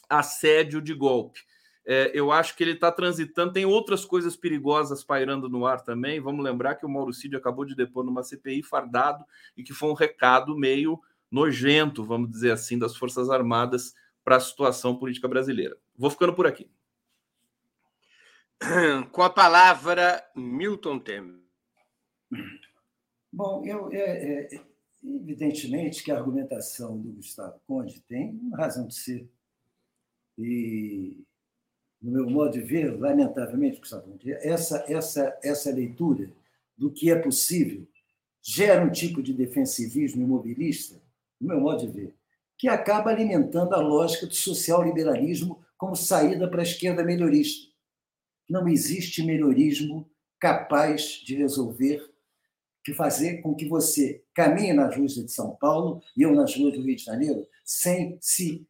[0.08, 1.42] assédio de golpe.
[1.84, 3.54] É, eu acho que ele está transitando.
[3.54, 6.20] Tem outras coisas perigosas pairando no ar também.
[6.20, 9.26] Vamos lembrar que o Mauro Cid acabou de depor numa CPI fardado
[9.56, 11.00] e que foi um recado meio
[11.32, 15.76] nojento, vamos dizer assim, das Forças Armadas para a situação política brasileira.
[15.98, 16.70] Vou ficando por aqui.
[19.12, 21.40] Com a palavra, Milton Temer.
[23.32, 24.62] Bom, eu, é, é,
[25.16, 29.30] evidentemente que a argumentação do Gustavo Conde tem razão de ser.
[30.38, 31.24] E,
[32.02, 36.32] no meu modo de ver, lamentavelmente, Gustavo Conde, essa, essa, essa leitura
[36.78, 37.88] do que é possível
[38.42, 41.02] gera um tipo de defensivismo imobilista
[41.40, 42.16] no meu modo de ver,
[42.58, 47.72] que acaba alimentando a lógica do social-liberalismo como saída para a esquerda melhorista.
[48.50, 52.10] Não existe melhorismo capaz de resolver,
[52.94, 56.84] fazer com que você caminhe nas ruas de São Paulo e eu nas ruas do
[56.84, 58.68] Rio de Janeiro sem se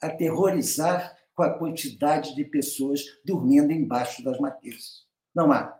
[0.00, 5.06] aterrorizar com a quantidade de pessoas dormindo embaixo das matrizes.
[5.34, 5.78] Não há.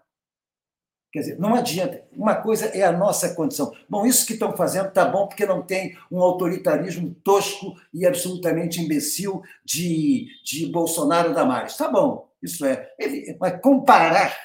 [1.10, 2.06] Quer dizer, não adianta.
[2.12, 3.72] Uma coisa é a nossa condição.
[3.88, 8.80] Bom, isso que estão fazendo está bom porque não tem um autoritarismo tosco e absolutamente
[8.80, 11.72] imbecil de, de Bolsonaro da Damares.
[11.72, 12.94] Está bom, isso é.
[13.40, 14.36] Mas comparar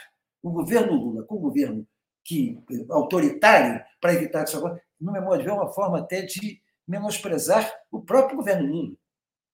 [0.42, 1.86] o governo Lula com o governo
[2.24, 2.58] que,
[2.90, 6.62] autoritário para evitar isso agora, no meu modo de ver, é uma forma até de
[6.88, 8.96] menosprezar o próprio governo Lula.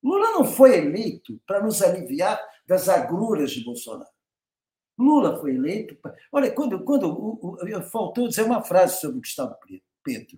[0.02, 4.10] Lula não foi eleito para nos aliviar das agruras de Bolsonaro.
[4.98, 5.98] Lula foi eleito.
[6.32, 7.40] Olha, quando, quando
[7.90, 9.56] faltou dizer uma frase sobre o Gustavo
[10.04, 10.38] Petro.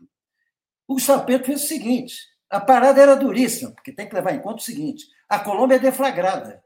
[0.88, 2.16] O Gustavo Petro fez o seguinte:
[2.50, 5.80] a parada era duríssima, porque tem que levar em conta o seguinte: a Colômbia é
[5.80, 6.64] deflagrada.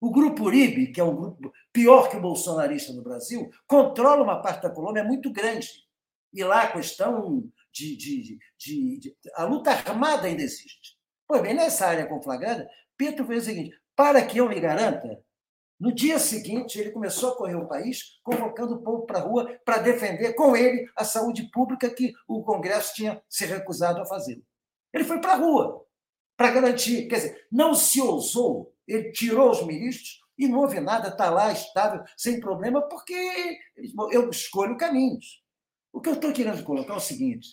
[0.00, 4.42] O Grupo Uribe, que é um grupo pior que o bolsonarista no Brasil, controla uma
[4.42, 5.68] parte da Colômbia muito grande.
[6.32, 10.96] E lá a questão de, de, de, de a luta armada ainda existe.
[11.26, 15.22] Pois bem, nessa área conflagrada, Petro fez o seguinte: para que eu me garanta,
[15.78, 19.58] no dia seguinte, ele começou a correr o país, convocando o povo para a rua
[19.64, 24.42] para defender com ele a saúde pública que o Congresso tinha se recusado a fazer.
[24.92, 25.84] Ele foi para a rua
[26.36, 31.08] para garantir, quer dizer, não se ousou, ele tirou os ministros e não houve nada,
[31.08, 33.14] está lá estável, sem problema, porque
[34.10, 35.42] eu escolho caminhos.
[35.92, 37.48] O que eu estou querendo colocar é o seguinte: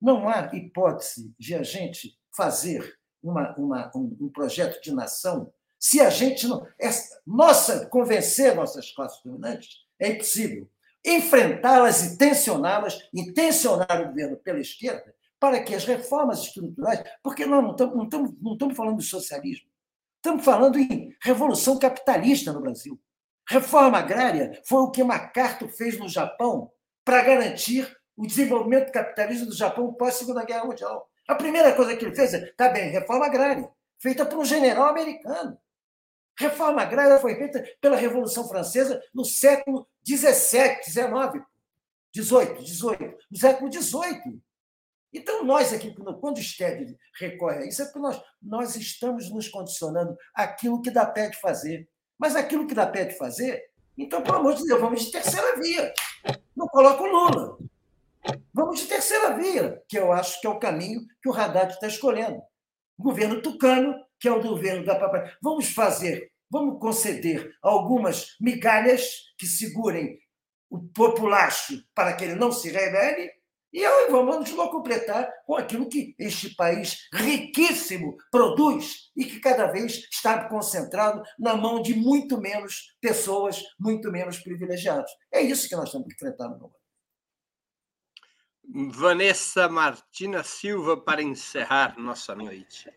[0.00, 5.52] não há hipótese de a gente fazer uma, uma, um, um projeto de nação
[5.82, 6.64] se a gente não.
[6.78, 10.70] Essa, nossa, convencer nossas classes dominantes é impossível.
[11.04, 17.02] Enfrentá-las e tensioná-las, e tensionar o governo pela esquerda, para que as reformas estruturais.
[17.20, 19.68] Porque nós não estamos, não não estamos falando de socialismo,
[20.22, 22.98] estamos falando em revolução capitalista no Brasil.
[23.48, 26.70] Reforma agrária foi o que MacArthur fez no Japão
[27.04, 31.10] para garantir o desenvolvimento capitalista do Japão pós-Segunda Guerra Mundial.
[31.28, 33.68] A primeira coisa que ele fez é, tá bem, reforma agrária,
[34.00, 35.58] feita por um general americano.
[36.38, 41.42] Reforma agrária foi feita pela Revolução Francesa no século XVII, XIX,
[42.16, 44.40] XVIII, XVIII, no século XVIII.
[45.12, 49.48] Então, nós aqui, quando o STED recorre a isso, é porque nós, nós estamos nos
[49.48, 51.88] condicionando aquilo que dá pé de fazer.
[52.18, 53.62] Mas aquilo que dá pé de fazer,
[53.96, 55.92] então, pelo amor de Deus, vamos de terceira via.
[56.56, 57.58] Não coloca o Lula.
[58.54, 61.86] Vamos de terceira via, que eu acho que é o caminho que o Haddad está
[61.88, 62.40] escolhendo.
[62.96, 65.34] O governo tucano que é o governo da papai.
[65.42, 70.16] Vamos fazer, vamos conceder algumas migalhas que segurem
[70.70, 73.32] o populacho para que ele não se rebele,
[73.72, 80.06] e vamos nos completar com aquilo que este país riquíssimo produz e que cada vez
[80.10, 85.10] está concentrado na mão de muito menos pessoas, muito menos privilegiados.
[85.32, 86.72] É isso que nós estamos enfrentando no
[88.90, 92.90] Vanessa Martina Silva para encerrar nossa noite.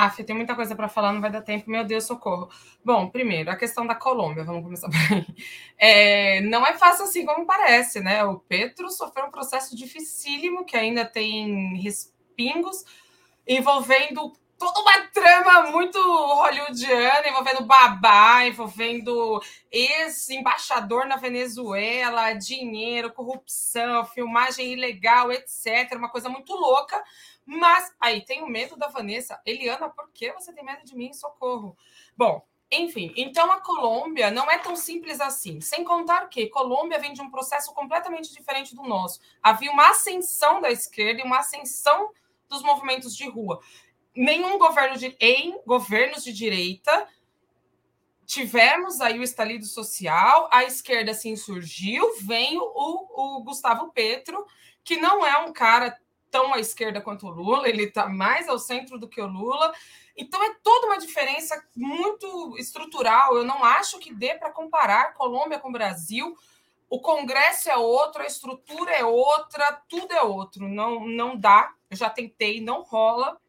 [0.00, 1.68] Ah, tem muita coisa para falar, não vai dar tempo.
[1.70, 2.48] Meu Deus, socorro.
[2.84, 5.26] Bom, primeiro, a questão da Colômbia, vamos começar por aí.
[5.76, 8.24] É, não é fácil assim como parece, né?
[8.24, 12.84] O Petro sofreu um processo dificílimo que ainda tem respingos.
[13.46, 19.40] envolvendo toda uma trama muito hollywoodiana, envolvendo babá, envolvendo
[19.70, 25.92] ex-embaixador na Venezuela, dinheiro, corrupção, filmagem ilegal, etc.
[25.94, 27.02] Uma coisa muito louca.
[27.46, 29.40] Mas aí tenho medo da Vanessa.
[29.46, 31.12] Eliana, por que você tem medo de mim?
[31.12, 31.76] Socorro.
[32.16, 35.60] Bom, enfim, então a Colômbia não é tão simples assim.
[35.60, 39.20] Sem contar que Colômbia vem de um processo completamente diferente do nosso.
[39.42, 42.10] Havia uma ascensão da esquerda e uma ascensão
[42.48, 43.60] dos movimentos de rua.
[44.18, 47.08] Nenhum governo de em governos de direita
[48.26, 54.44] tivemos aí o estalido social, a esquerda se insurgiu, vem o, o Gustavo Petro,
[54.82, 55.96] que não é um cara
[56.32, 59.72] tão à esquerda quanto o Lula, ele está mais ao centro do que o Lula,
[60.16, 63.36] então é toda uma diferença muito estrutural.
[63.36, 66.36] Eu não acho que dê para comparar Colômbia com Brasil.
[66.90, 70.68] O Congresso é outro, a estrutura é outra, tudo é outro.
[70.68, 71.72] Não, não dá.
[71.88, 73.40] Eu já tentei, não rola.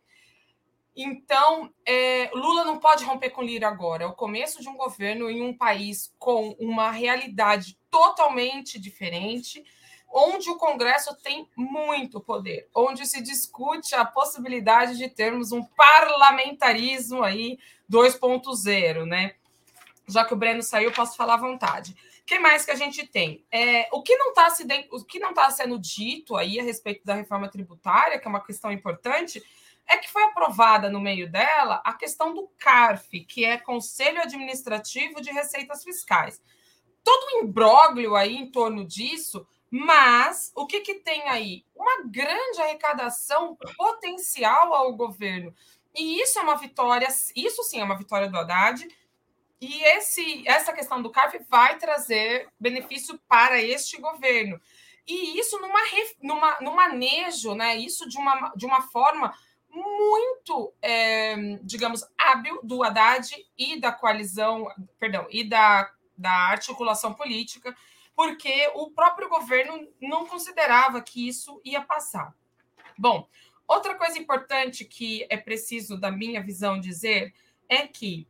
[1.02, 4.04] Então, é, Lula não pode romper com Lira agora.
[4.04, 9.64] É o começo de um governo em um país com uma realidade totalmente diferente
[10.12, 17.24] onde o Congresso tem muito poder, onde se discute a possibilidade de termos um parlamentarismo
[17.24, 19.36] aí 2.0, né?
[20.08, 21.96] Já que o Breno saiu, posso falar à vontade.
[22.22, 23.46] O que mais que a gente tem?
[23.52, 24.48] É, o que não está
[25.20, 29.42] não tá sendo dito aí a respeito da reforma tributária, que é uma questão importante,
[29.90, 35.22] é que foi aprovada no meio dela a questão do CARF, que é Conselho Administrativo
[35.22, 36.42] de Receitas Fiscais.
[37.04, 41.64] Todo o imbróglio aí em torno disso mas o que, que tem aí?
[41.76, 45.54] Uma grande arrecadação potencial ao governo.
[45.96, 48.88] E isso é uma vitória, isso sim é uma vitória do Haddad.
[49.62, 54.60] E esse, essa questão do CARF vai trazer benefício para este governo.
[55.06, 55.80] E isso numa,
[56.22, 57.76] numa, no manejo, né?
[57.76, 59.34] Isso de uma, de uma forma
[59.72, 64.68] muito, é, digamos, hábil do Haddad e da coalizão,
[65.00, 67.76] perdão, e da, da articulação política
[68.20, 72.36] porque o próprio governo não considerava que isso ia passar.
[72.98, 73.26] Bom,
[73.66, 77.34] outra coisa importante que é preciso, da minha visão, dizer
[77.70, 78.28] é que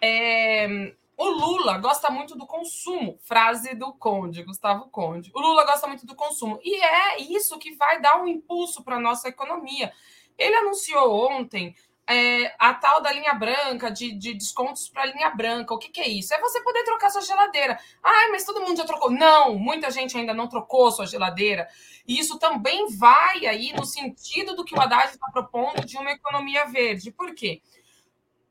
[0.00, 5.30] é, o Lula gosta muito do consumo, frase do Conde, Gustavo Conde.
[5.34, 8.96] O Lula gosta muito do consumo, e é isso que vai dar um impulso para
[8.96, 9.92] a nossa economia.
[10.38, 11.74] Ele anunciou ontem
[12.08, 15.74] é, a tal da linha branca, de, de descontos para a linha branca.
[15.74, 16.32] O que, que, é isso?
[16.32, 17.78] É você poder trocar sua geladeira.
[18.02, 19.10] Ai, mas todo mundo já trocou.
[19.10, 21.68] Não, muita gente ainda não trocou sua geladeira.
[22.06, 26.10] E isso também vai aí no sentido do que o Haddad está propondo de uma
[26.10, 27.12] economia verde.
[27.12, 27.60] Por quê?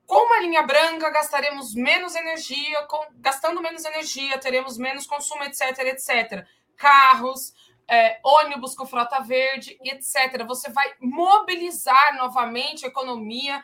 [0.06, 5.80] Com uma linha branca, gastaremos menos energia, com, gastando menos energia, teremos menos consumo, etc,
[5.80, 6.46] etc.
[6.78, 7.56] Carros,
[7.90, 10.46] é, ônibus com frota verde, etc.
[10.46, 13.64] Você vai mobilizar novamente a economia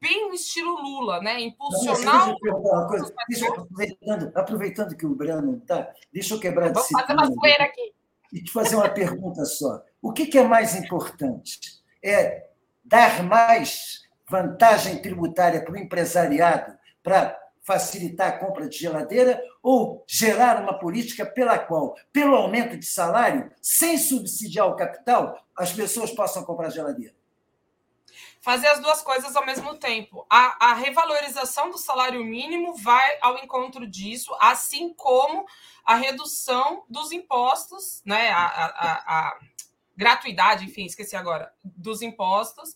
[0.00, 1.40] bem no estilo Lula, né?
[1.40, 2.28] Impulsionar.
[2.28, 3.14] Não, deixa eu uma coisa.
[3.28, 7.64] Deixa, aproveitando, aproveitando que o Breno está, deixa eu quebrar de Vamos fazer uma zoeira
[7.64, 7.92] aqui.
[8.32, 9.82] E te fazer uma pergunta só.
[10.02, 11.58] O que, que é mais importante?
[12.02, 12.48] É
[12.84, 20.62] dar mais vantagem tributária para o empresariado para facilitar a compra de geladeira ou gerar
[20.62, 26.44] uma política pela qual, pelo aumento de salário, sem subsidiar o capital, as pessoas possam
[26.44, 27.14] comprar geladeira?
[28.42, 30.26] Fazer as duas coisas ao mesmo tempo.
[30.28, 35.46] A, a revalorização do salário mínimo vai ao encontro disso, assim como
[35.82, 38.28] a redução dos impostos, né?
[38.30, 39.38] a, a, a
[39.96, 42.74] gratuidade, enfim, esqueci agora, dos impostos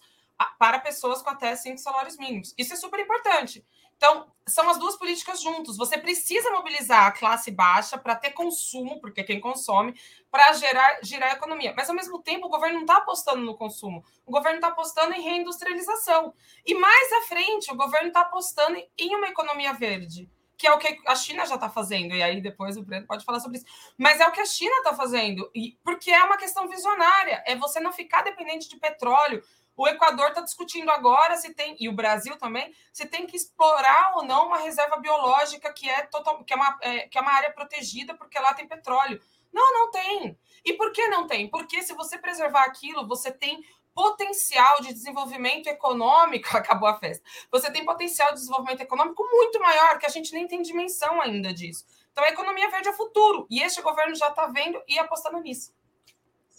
[0.59, 2.55] para pessoas com até cinco salários mínimos.
[2.57, 3.63] Isso é super importante.
[3.99, 5.77] Então, são as duas políticas juntos.
[5.77, 9.93] Você precisa mobilizar a classe baixa para ter consumo, porque é quem consome,
[10.31, 11.75] para gerar, girar a economia.
[11.77, 14.03] Mas, ao mesmo tempo, o governo não está apostando no consumo.
[14.25, 16.33] O governo está apostando em reindustrialização.
[16.65, 20.79] E mais à frente, o governo está apostando em uma economia verde, que é o
[20.79, 22.15] que a China já está fazendo.
[22.15, 23.67] E aí depois o Breno pode falar sobre isso.
[23.99, 25.51] Mas é o que a China está fazendo.
[25.53, 27.43] E, porque é uma questão visionária.
[27.47, 29.43] É você não ficar dependente de petróleo,
[29.79, 34.17] o Equador está discutindo agora se tem, e o Brasil também, se tem que explorar
[34.17, 37.33] ou não uma reserva biológica que é, total, que é, uma, é, que é uma
[37.33, 39.23] área protegida porque lá tem petróleo.
[39.53, 40.37] Não, não tem.
[40.65, 41.49] E por que não tem?
[41.49, 43.65] Porque se você preservar aquilo, você tem
[43.95, 47.25] potencial de desenvolvimento econômico, acabou a festa.
[47.53, 51.55] Você tem potencial de desenvolvimento econômico muito maior, que a gente nem tem dimensão ainda
[51.55, 51.87] disso.
[52.11, 53.47] Então, a economia verde é futuro.
[53.49, 55.73] E este governo já está vendo e apostando nisso.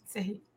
[0.06, 0.48] Você ri.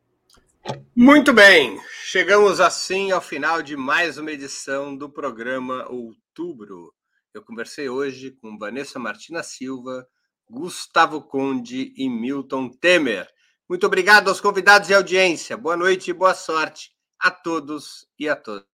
[0.95, 6.93] Muito bem, chegamos assim ao final de mais uma edição do programa Outubro.
[7.33, 10.07] Eu conversei hoje com Vanessa Martina Silva,
[10.49, 13.27] Gustavo Conde e Milton Temer.
[13.67, 15.57] Muito obrigado aos convidados e audiência.
[15.57, 16.93] Boa noite e boa sorte.
[17.19, 18.67] a todos e a todas.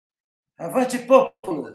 [0.57, 1.71] Avante, popolo!